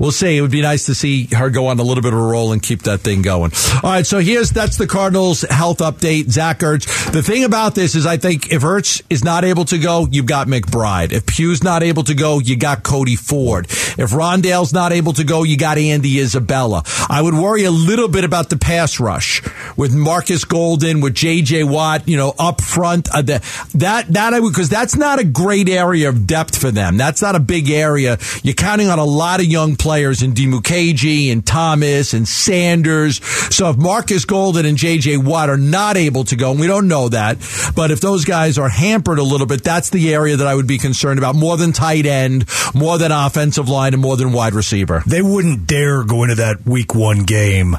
[0.00, 0.36] we'll see.
[0.36, 2.50] It would be nice to see her go on a little bit of a roll
[2.50, 3.52] and keep that thing going.
[3.84, 4.04] All right.
[4.04, 6.28] So here's that's the Cardinals health update.
[6.28, 7.12] Zach Ertz.
[7.12, 10.26] The thing about this is, I think if Ertz is not able to go, you've
[10.26, 11.12] got McBride.
[11.12, 13.66] If Pugh's not able to go, you got Cody Ford.
[13.66, 16.82] If Rondale's not able to go, you got Andy Isabella.
[17.08, 19.40] I would worry a little bit about the pass rush
[19.76, 21.62] with Marcus Golden, with J.J.
[21.62, 23.08] Watt, you know, up front.
[23.14, 26.70] Uh, the, that that I would because that's not a great area of depth for
[26.70, 26.96] them.
[26.96, 28.18] That's not a big area.
[28.42, 33.24] You're counting on a lot of young players in Dimukeje and Thomas and Sanders.
[33.54, 35.18] So if Marcus Golden and J.J.
[35.18, 37.38] Watt are not able to go, and we don't know that,
[37.76, 40.66] but if those guys are hampered a little bit, that's the area that I would
[40.66, 44.54] be concerned about more than tight end, more than offensive line, and more than wide
[44.54, 45.02] receiver.
[45.06, 47.76] they wouldn't dare go into that week one game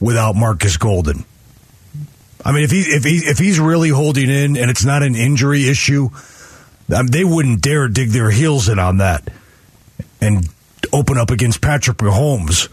[0.00, 1.24] without Marcus Golden.
[2.44, 5.14] I mean, if he if he if he's really holding in and it's not an
[5.14, 6.10] injury issue,
[6.94, 9.26] um, they wouldn't dare dig their heels in on that
[10.20, 10.48] and
[10.92, 12.68] open up against Patrick Mahomes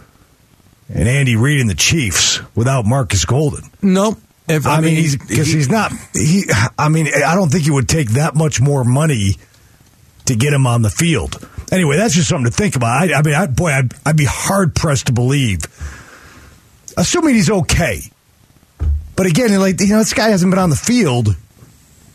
[0.94, 3.70] and Andy Reid and the Chiefs without Marcus Golden.
[3.82, 4.18] No.
[4.48, 5.94] If, I, mean, he's because he- he's not.
[6.14, 6.44] He.
[6.78, 9.38] I mean, I don't think he would take that much more money
[10.26, 11.48] to get him on the field.
[11.72, 12.90] Anyway, that's just something to think about.
[13.10, 15.62] I, I mean, I, boy, I'd, I'd be hard pressed to believe,
[16.98, 18.11] assuming he's okay.
[19.22, 21.36] But again, like you know, this guy hasn't been on the field.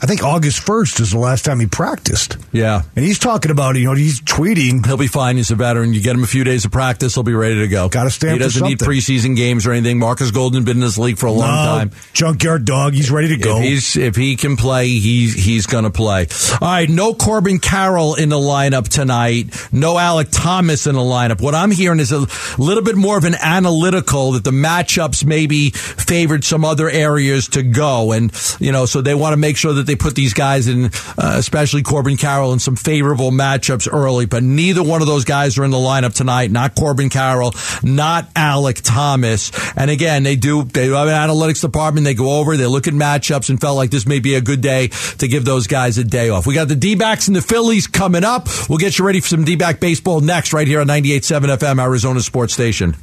[0.02, 2.82] I think August first is the last time he practiced, Yeah.
[2.94, 4.84] and he's talking about you know he's tweeting.
[4.84, 5.36] He'll be fine.
[5.38, 5.94] He's a veteran.
[5.94, 7.88] You get him a few days of practice, he'll be ready to go.
[7.88, 9.98] Gotta stand He doesn't need preseason games or anything.
[9.98, 11.90] Marcus Golden has been in this league for a long No, time.
[12.12, 12.92] junkyard dog.
[12.92, 13.56] He's ready to go.
[13.58, 16.26] If he's if he can play, he's he's going to play.
[16.60, 19.48] All right, no Corbin Carroll in the lineup tonight.
[19.72, 21.40] No Alec Thomas in the lineup.
[21.40, 22.26] What I'm hearing is a
[22.58, 27.62] little bit more of an analytical that the matchups maybe favored some other areas to
[27.62, 28.30] go, and
[28.60, 31.34] you know, so they want to make sure that they put these guys in, uh,
[31.36, 34.26] especially Corbin Carroll, in some favorable matchups early.
[34.26, 36.50] But neither one of those guys are in the lineup tonight.
[36.50, 39.50] Not Corbin Carroll, not Alec Thomas.
[39.76, 42.04] And again, they do they have an analytics department.
[42.04, 44.60] They go over, they look at matchups, and felt like this may be a good
[44.60, 46.46] day to give those guys a day off.
[46.46, 48.48] We got the D backs and the Phillies coming up.
[48.68, 51.82] We'll get you ready for some D back baseball next, right here on 98.7 FM,
[51.82, 52.96] Arizona Sports Station.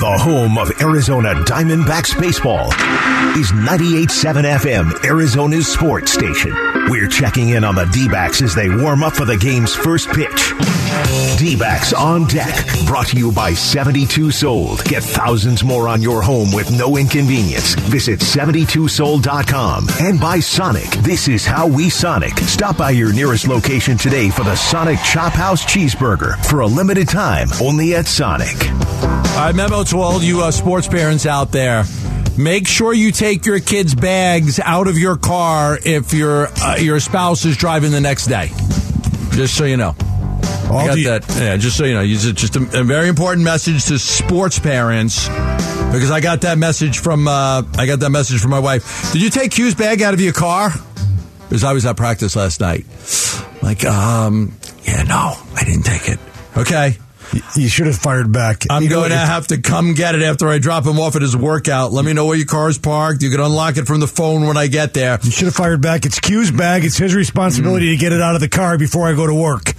[0.00, 2.68] The home of Arizona Diamondbacks baseball
[3.36, 6.69] is 98.7 FM, Arizona's sports station.
[6.88, 10.52] We're checking in on the D-backs as they warm up for the game's first pitch.
[11.38, 12.54] D-backs on deck,
[12.86, 14.84] brought to you by 72 Sold.
[14.84, 17.74] Get thousands more on your home with no inconvenience.
[17.74, 20.90] Visit 72sold.com and by Sonic.
[21.02, 22.36] This is how we Sonic.
[22.38, 27.08] Stop by your nearest location today for the Sonic Chop House Cheeseburger for a limited
[27.08, 28.56] time only at Sonic.
[28.70, 31.84] All right, memo to all you uh, sports parents out there.
[32.38, 36.98] Make sure you take your kids' bags out of your car if your uh, your
[37.00, 38.50] spouse is driving the next day.
[39.32, 39.94] Just so you know.
[39.98, 41.36] I All got the- that.
[41.38, 45.28] Yeah, just so you know, it's just a, a very important message to sports parents
[45.28, 49.12] because I got that message from uh, I got that message from my wife.
[49.12, 50.70] Did you take Q's bag out of your car?
[51.42, 52.86] Because I was at practice last night.
[53.60, 56.18] Like, um, yeah, no, I didn't take it.
[56.56, 56.96] Okay.
[57.54, 58.64] You should have fired back.
[58.70, 61.22] I'm You going to have to come get it after I drop him off at
[61.22, 61.92] his workout.
[61.92, 63.22] Let me know where your car's parked.
[63.22, 65.18] You can unlock it from the phone when I get there.
[65.22, 66.06] You should have fired back.
[66.06, 66.84] It's Q's bag.
[66.84, 67.92] It's his responsibility mm.
[67.92, 69.72] to get it out of the car before I go to work.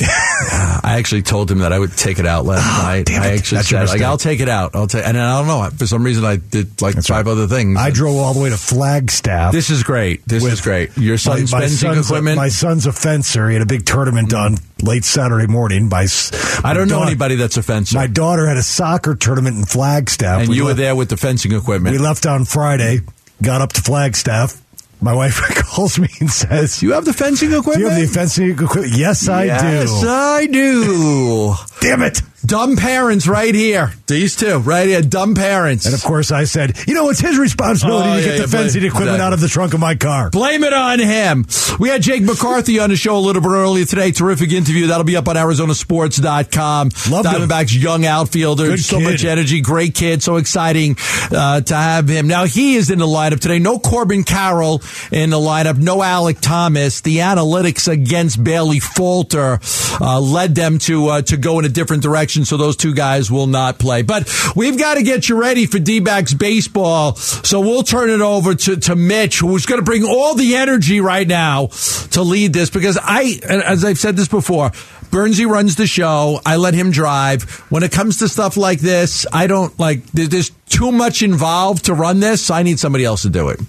[0.82, 3.06] I actually told him that I would take it out last ah, night.
[3.06, 4.00] damn I actually That's said, like.
[4.00, 4.74] I'll take it out.
[4.74, 5.68] I'll take, and I don't know.
[5.76, 7.78] For some reason, I did like five other things.
[7.78, 9.52] I drove all the way to Flagstaff.
[9.52, 10.26] This is great.
[10.26, 10.96] This is great.
[10.96, 12.36] Your son's my fencing son's a- equipment.
[12.36, 13.48] my son's a fencer.
[13.48, 14.38] He had a big tournament mm.
[14.38, 15.88] on late Saturday morning.
[15.88, 16.30] My, s-
[16.64, 17.96] I don't my know anybody that's a fencer.
[17.96, 20.40] My daughter had a soccer tournament in Flagstaff.
[20.40, 21.92] and We you were there with the fencing equipment.
[21.92, 23.00] We left on Friday,
[23.42, 24.60] got up to Flagstaff.
[25.00, 27.76] My wife calls me and says, you have the fencing equipment?
[27.76, 28.92] Do you have the fencing equipment?
[28.94, 29.68] Yes, I yes, do.
[29.68, 31.54] Yes, I do.
[31.80, 32.22] Damn it.
[32.44, 33.92] Dumb parents right here.
[34.06, 35.02] These two right here.
[35.02, 35.84] Dumb parents.
[35.86, 38.42] And of course, I said, you know, it's his responsibility Oh, to yeah, get yeah,
[38.42, 39.26] the fencing equipment exactly.
[39.26, 40.30] out of the trunk of my car.
[40.30, 41.46] Blame it on him.
[41.78, 44.10] We had Jake McCarthy on the show a little bit earlier today.
[44.10, 44.86] Terrific interview.
[44.88, 46.88] That'll be up on ArizonaSports.com.
[47.10, 47.48] Loved him.
[47.48, 48.68] Diamondbacks young outfielder.
[48.68, 49.04] Good so kid.
[49.04, 49.60] much energy.
[49.60, 50.22] Great kid.
[50.22, 50.96] So exciting
[51.30, 52.26] uh, to have him.
[52.26, 53.58] Now he is in the lineup today.
[53.58, 55.76] No Corbin Carroll in the lineup.
[55.78, 57.00] No Alec Thomas.
[57.02, 59.60] The analytics against Bailey Falter
[60.00, 62.29] uh, led them to uh, to go in a different direction.
[62.44, 64.02] So those two guys will not play.
[64.02, 67.16] But we've got to get you ready for D-backs baseball.
[67.16, 71.00] So we'll turn it over to, to Mitch, who's going to bring all the energy
[71.00, 71.66] right now
[72.12, 74.70] to lead this because I, as I've said this before,
[75.10, 76.40] Bernsey runs the show.
[76.46, 77.42] I let him drive.
[77.70, 81.86] When it comes to stuff like this, I don't like, there- there's too much involved
[81.86, 82.48] to run this.
[82.50, 83.60] I need somebody else to do it.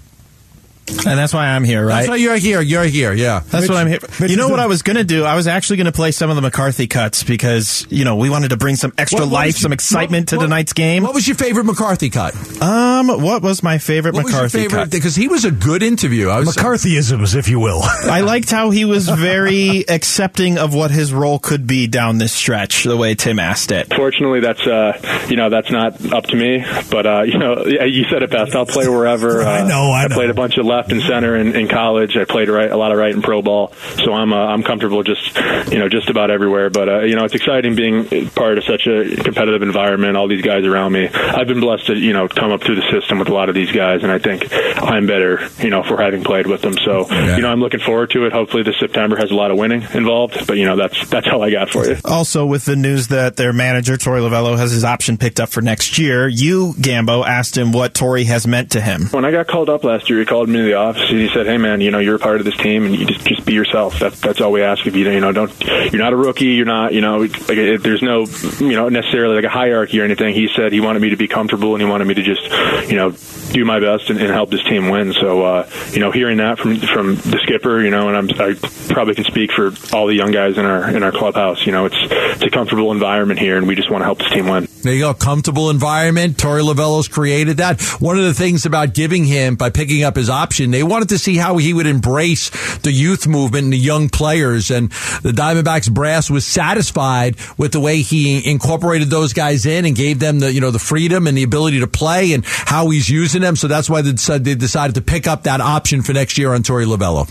[0.88, 1.98] And that's why I'm here, right?
[1.98, 2.60] That's why you're here.
[2.60, 3.12] You're here.
[3.12, 3.40] Yeah.
[3.50, 3.98] That's what I'm here.
[4.20, 5.24] Mitch you know what I was going to do?
[5.24, 8.28] I was actually going to play some of the McCarthy cuts because, you know, we
[8.30, 10.72] wanted to bring some extra What- what life, was some excitement what- to what- tonight's
[10.72, 11.02] game.
[11.04, 12.34] What was your favorite McCarthy cut?
[12.60, 14.78] Um, what was my favorite What was your McCarthy favorite?
[14.80, 14.90] cut?
[14.90, 16.28] Because he was a good interview.
[16.28, 17.80] I was McCarthyisms, if you will.
[18.04, 22.32] I liked how he was very accepting of what his role could be down this
[22.32, 23.92] stretch, the way Tim asked it.
[23.94, 26.64] Fortunately, that's uh, you know that's not up to me.
[26.90, 28.54] But uh, you know, yeah, you said it best.
[28.54, 29.42] I'll play wherever.
[29.42, 30.14] Uh, I know, I know.
[30.14, 32.16] played a bunch of left and center in, in college.
[32.16, 33.72] I played right, a lot of right and pro ball,
[34.04, 35.36] so I'm uh, I'm comfortable just
[35.70, 36.70] you know just about everywhere.
[36.70, 40.16] But uh, you know, it's exciting being part of such a competitive environment.
[40.16, 41.08] All these guys around me.
[41.08, 43.54] I've been blessed to you know come up through the system with a lot of
[43.54, 46.74] these guys, and I think I'm better you know for having played with them.
[46.84, 47.36] So Yeah.
[47.36, 48.32] you know, I'm looking forward to it.
[48.32, 50.46] Hopefully, this September has a lot of winning involved.
[50.46, 51.96] But you know, that's that's all I got for you.
[52.04, 55.60] Also, with the news that their manager, Torey Lovullo, has his option picked up for
[55.60, 59.06] next year, you, Gambo, asked him what Torey has meant to him.
[59.10, 61.28] When I got called up last year, he called me to the office and he
[61.28, 63.44] said, "Hey, man, you know you're a part of this team, and you just just
[63.44, 63.98] be yourself.
[64.00, 65.08] That, that's all we ask of you.
[65.10, 65.52] You know, don't
[65.92, 66.46] you're not a rookie.
[66.46, 68.26] You're not, you know, like it, there's no,
[68.60, 70.34] you know, necessarily like a hierarchy or anything.
[70.34, 72.42] He said he wanted me to be comfortable and he wanted me to just,
[72.90, 73.14] you know,
[73.52, 75.12] do my best and, and help this team win.
[75.12, 78.54] So, uh, you know, hearing that from from the skipper, you know, and I'm, I
[78.92, 81.66] probably can speak for all the young guys in our in our clubhouse.
[81.66, 84.30] You know, it's it's a comfortable environment here, and we just want to help this
[84.30, 84.68] team win.
[84.82, 85.14] There you go.
[85.14, 86.36] Comfortable environment.
[86.36, 87.80] Torey Lovullo's created that.
[88.00, 91.18] One of the things about giving him by picking up his option, they wanted to
[91.18, 94.70] see how he would embrace the youth movement and the young players.
[94.70, 94.90] And
[95.22, 100.18] the Diamondbacks brass was satisfied with the way he incorporated those guys in and gave
[100.18, 103.42] them the, you know, the freedom and the ability to play and how he's using
[103.42, 103.56] them.
[103.56, 106.84] So that's why they decided, to pick up that option for next year on Torey
[106.84, 107.30] Lovullo.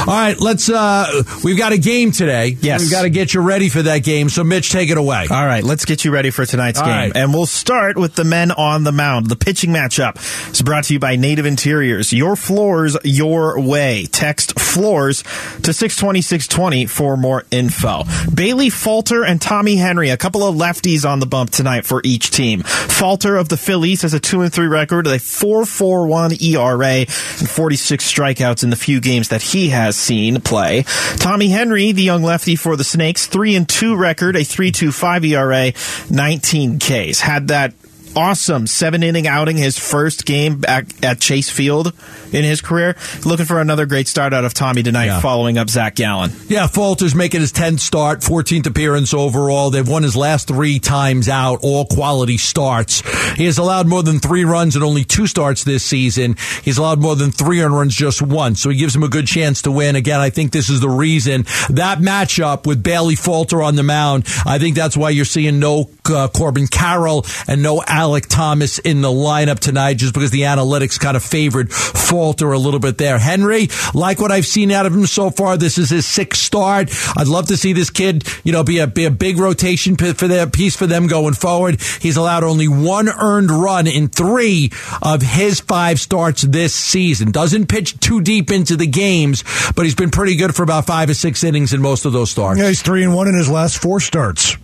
[0.00, 0.68] All right, let's.
[0.68, 2.56] uh We've got a game today.
[2.60, 2.80] Yes.
[2.80, 4.28] we've got to get you ready for that game.
[4.28, 5.26] So, Mitch, take it away.
[5.30, 6.94] All right, let's get you ready for tonight's All game.
[6.96, 7.16] right.
[7.16, 9.26] And we'll start with the men on the mound.
[9.26, 10.16] The pitching matchup
[10.52, 12.12] is brought to you by Native Interiors.
[12.12, 14.06] Your floors, your way.
[14.10, 15.22] Text floors
[15.62, 18.04] to 620-620 for more info.
[18.34, 22.30] Bailey Falter and Tommy Henry, a couple of lefties on the bump tonight for each
[22.30, 22.62] team.
[22.62, 27.06] Falter of the Phillies has a 2 and 3 record, a 4.41 ERA,
[27.38, 30.84] and 46 strikeouts in the few games that he has seen play.
[31.16, 35.72] Tommy Henry, the young lefty for the Snakes, 3 and 2 record, a 3.25 ERA,
[36.10, 37.20] 19 Ks.
[37.20, 37.74] Had that
[38.16, 41.92] awesome seven inning outing his first game back at Chase Field
[42.32, 42.96] in his career.
[43.24, 45.20] Looking for another great start out of Tommy tonight Yeah.
[45.20, 46.32] following up Zach Gallen.
[46.48, 49.70] Yeah, Falter's making his 10th start, 14th appearance overall.
[49.70, 53.02] They've won his last three times out, all quality starts.
[53.36, 56.36] He has allowed more than three runs in only two starts this season.
[56.62, 59.26] He's allowed more than three earned runs just once, so he gives him a good
[59.26, 59.96] chance to win.
[59.96, 61.46] Again, I think this is the reason.
[61.70, 65.90] That matchup with Bailey Falter on the mound, I think that's why you're seeing no
[66.10, 70.98] uh, Corbin Carroll and no Alec Thomas in the lineup tonight just because the analytics
[70.98, 73.18] kind of favored Falter a little bit there.
[73.18, 76.90] Henry, like what I've seen out of him so far, this is his sixth start.
[77.14, 80.12] I'd love to see this kid, you know, be a be a big rotation for
[80.12, 81.78] their piece for them going forward.
[82.00, 84.72] He's allowed only one earned run in three
[85.02, 87.32] of his five starts this season.
[87.32, 89.44] Doesn't pitch too deep into the games,
[89.76, 92.30] but he's been pretty good for about five or six innings in most of those
[92.30, 92.58] starts.
[92.58, 94.56] Yeah, he's three and one in his last four starts.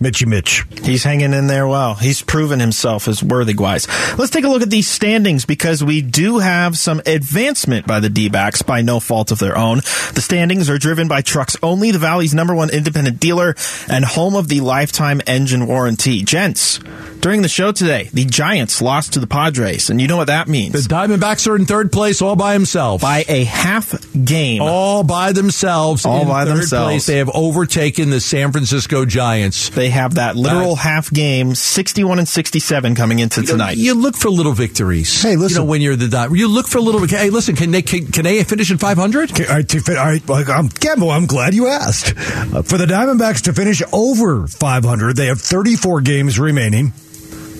[0.00, 0.64] Mitchy Mitch.
[0.82, 1.94] He's hanging in there well.
[1.94, 3.88] He's proven himself as worthy wise.
[4.16, 8.08] Let's take a look at these standings because we do have some advancement by the
[8.08, 9.78] D backs by no fault of their own.
[10.14, 13.54] The standings are driven by Trucks Only, the Valley's number one independent dealer
[13.88, 16.22] and home of the lifetime engine warranty.
[16.22, 16.78] Gents,
[17.20, 20.46] during the show today, the Giants lost to the Padres, and you know what that
[20.46, 20.72] means.
[20.72, 23.02] The Diamondbacks are in third place all by themselves.
[23.02, 23.94] By a half
[24.24, 24.62] game.
[24.62, 26.06] All by themselves.
[26.06, 26.92] All in by third themselves.
[26.92, 27.06] Place.
[27.06, 29.70] They have overtaken the San Francisco Giants.
[29.70, 33.76] They have that literal That- half game, 61 and 67 coming into You know, tonight.
[33.76, 35.22] You look for little victories.
[35.22, 35.56] Hey, listen.
[35.56, 37.06] You know, when you're the Di- you look for little.
[37.06, 37.56] Hey, listen.
[37.56, 39.30] Can they can, can they finish at 500?
[39.32, 42.14] Okay, all right, to all right, well, I'm, Gambo, I'm glad you asked.
[42.16, 46.92] Uh, for the Diamondbacks to finish over 500, they have 34 games remaining.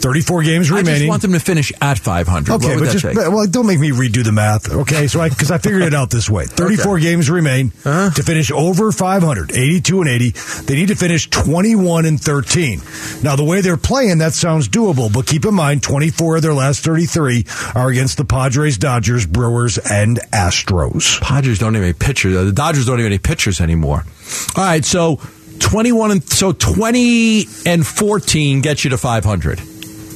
[0.01, 0.93] 34 games remaining.
[0.95, 2.53] I just want them to finish at 500.
[2.55, 3.17] Okay, but that just take?
[3.17, 4.71] well, don't make me redo the math.
[4.73, 8.11] Okay, so I because I figured it out this way: thirty-four games remain Uh-huh.
[8.11, 10.31] to finish over 500, 82 and eighty.
[10.31, 12.81] They need to finish twenty-one and thirteen.
[13.23, 16.55] Now, the way they're playing, that sounds doable, but keep in mind, twenty-four of their
[16.55, 17.45] last thirty-three
[17.75, 21.21] are against the Padres, Dodgers, Brewers, and Astros.
[21.21, 22.35] Padres don't have any pitchers.
[22.35, 24.05] The Dodgers don't have any pitchers anymore.
[24.57, 25.21] All right, so
[25.61, 29.61] 21 and so 20 and 14 gets you to 500.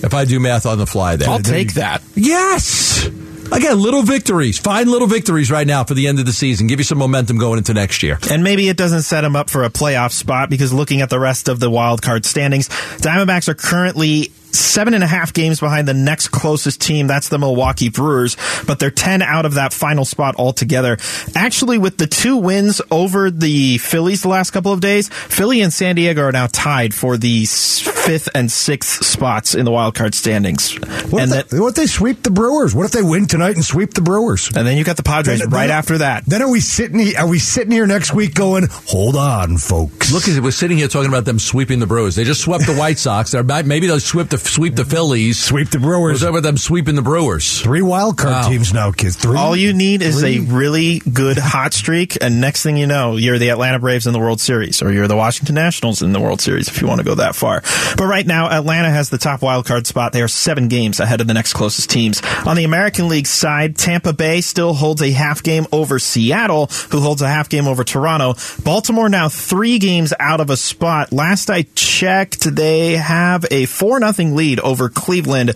[0.02, 1.28] If I do math on the fly there.
[1.28, 2.02] I'll take that.
[2.14, 3.06] Yes.
[3.52, 4.58] Again, little victories.
[4.58, 6.66] Find little victories right now for the end of the season.
[6.68, 8.18] Give you some momentum going into next year.
[8.30, 11.20] And maybe it doesn't set them up for a playoff spot because looking at the
[11.20, 15.88] rest of the wild card standings, Diamondbacks are currently seven and a half games behind
[15.88, 17.06] the next closest team.
[17.06, 18.36] That's the Milwaukee Brewers,
[18.66, 20.96] but they're 10 out of that final spot altogether.
[21.34, 25.72] Actually, with the two wins over the Phillies the last couple of days, Philly and
[25.72, 30.14] San Diego are now tied for the fifth and sixth spots in the wild card
[30.14, 30.74] standings.
[31.10, 32.74] What, and if that, they, what if they sweep the Brewers?
[32.74, 34.50] What if they win tonight and sweep the Brewers?
[34.54, 36.24] and then you got the Padres Then- right then- after that.
[36.26, 37.16] Then are we sitting?
[37.16, 38.66] Are we sitting here next week going?
[38.70, 40.12] Hold on, folks.
[40.12, 42.14] Look, we're sitting here talking about them sweeping the Brewers.
[42.16, 43.30] They just swept the White Sox.
[43.32, 45.38] They're about, maybe they'll sweep the sweep the Phillies.
[45.38, 46.20] Sweep the We're Brewers.
[46.20, 47.60] talking about them sweeping the Brewers.
[47.60, 48.48] Three wild card Wow.
[48.48, 49.16] teams now, kids.
[49.16, 49.36] Three.
[49.36, 50.38] All you need is Three.
[50.38, 54.12] a really good hot streak, and next thing you know, you're the Atlanta Braves in
[54.12, 56.98] the World Series, or you're the Washington Nationals in the World Series, if you want
[56.98, 57.62] to go that far.
[57.96, 60.12] But right now, Atlanta has the top wild card spot.
[60.12, 62.22] They are seven games ahead of the next closest teams.
[62.46, 67.00] On the American League side, Tampa Bay still holds a half game over Seattle, who
[67.00, 68.34] holds a half game over Toronto.
[68.64, 71.12] Baltimore now three games out of a spot.
[71.12, 75.50] Last I checked, they have a four nothing lead over Cleveland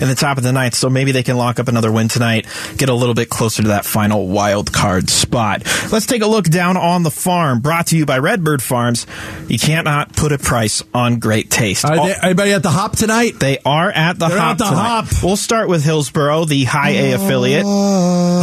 [0.00, 2.46] in the top of the ninth, so maybe they can lock up another win tonight,
[2.76, 5.62] get a little bit closer to that final wild card spot.
[5.92, 9.06] Let's take a look down on the farm, brought to you by Redbird Farms.
[9.48, 11.84] You cannot put a price on great taste.
[11.84, 13.38] Are they, anybody at the hop tonight?
[13.38, 14.50] they are at the They're hop.
[14.52, 14.82] at the tonight.
[14.82, 15.06] Hop.
[15.22, 18.42] We'll start with Hillsboro, the high A affiliate, uh.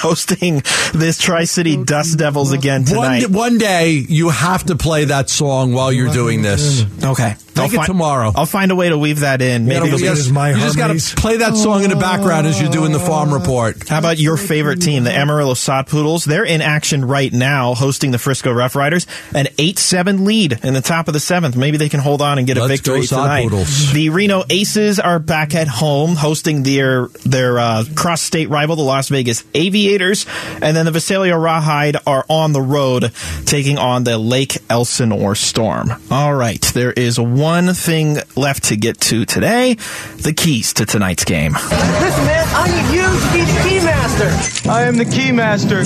[0.00, 0.62] hosting
[0.92, 3.26] this Tri City Dust Devils again One, tonight.
[3.30, 6.84] one day you have to play that song while you're doing this.
[7.02, 8.32] Okay, Take it tomorrow.
[8.34, 9.66] I'll find a way to weave that in.
[9.66, 12.46] Maybe look we- at his My you just gotta play that song in the background
[12.46, 13.88] as you're doing the farm report.
[13.88, 16.24] How about your favorite team, the Amarillo Sod Poodles?
[16.24, 19.06] They're in action right now, hosting the Frisco Rough Riders.
[19.34, 21.56] An 8-7 lead in the top of the seventh.
[21.56, 23.44] Maybe they can hold on and get a Let's victory go, tonight.
[23.44, 23.92] Poodles.
[23.92, 29.08] The Reno Aces are back at home, hosting their their uh, cross-state rival, the Las
[29.08, 30.26] Vegas Aviators,
[30.60, 33.12] and then the Visalia Rawhide are on the road,
[33.46, 35.92] taking on the Lake Elsinore Storm.
[36.10, 37.43] All right, there is one
[37.74, 39.74] thing left to get to today:
[40.16, 41.52] the keys to tonight's game.
[41.52, 44.70] Listen, man, I need you to be the key master.
[44.70, 45.84] I am the key master.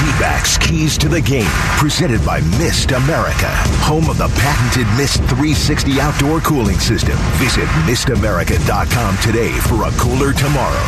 [0.00, 3.48] D-backs Keys to the Game, presented by Mist America,
[3.80, 7.16] home of the patented Mist 360 outdoor cooling system.
[7.36, 10.84] Visit mistamerica.com today for a cooler tomorrow.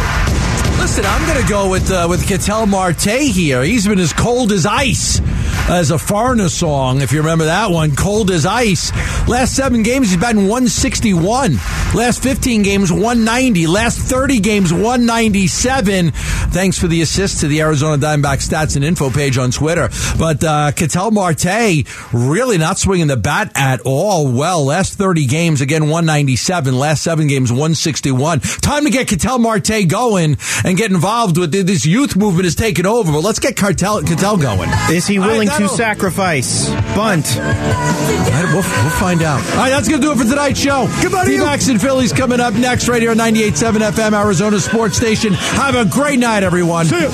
[0.78, 3.62] Listen, I'm going to go with uh, with Ketel Marte here.
[3.62, 5.20] He's been as cold as ice
[5.68, 7.94] as a foreigner song, if you remember that one.
[7.94, 8.90] Cold as ice.
[9.28, 11.54] Last seven games, he's batting 161.
[11.94, 13.66] Last 15 games, 190.
[13.66, 16.12] Last 30 games, 197.
[16.12, 19.90] Thanks for the assist to the Arizona Diamondback stats and info page on Twitter.
[20.18, 24.32] But uh, Ketel Marte really not swinging the bat at all.
[24.32, 26.76] Well, last 30 games, again, 197.
[26.76, 28.40] Last seven games, 161.
[28.40, 32.86] Time to get Ketel Marte going and get involved with this youth movement is taking
[32.86, 33.12] over.
[33.12, 34.70] But let's get Cartel, Ketel going.
[34.90, 36.68] Is he willing going to That'll- sacrifice.
[36.94, 37.36] Bunt.
[37.36, 39.40] All right, we'll, we'll find out.
[39.52, 40.88] All right, that's going to do it for tonight's show.
[41.02, 41.38] Goodbye to you.
[41.38, 45.32] D-backs and Phillies coming up next right here on 98.7 FM, Arizona Sports Station.
[45.34, 46.86] Have a great night, everyone.
[46.86, 47.08] See ya.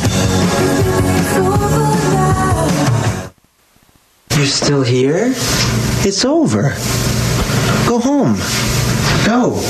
[4.37, 5.33] You're still here?
[6.07, 6.71] It's over.
[7.89, 8.35] Go home.
[9.27, 9.61] Go.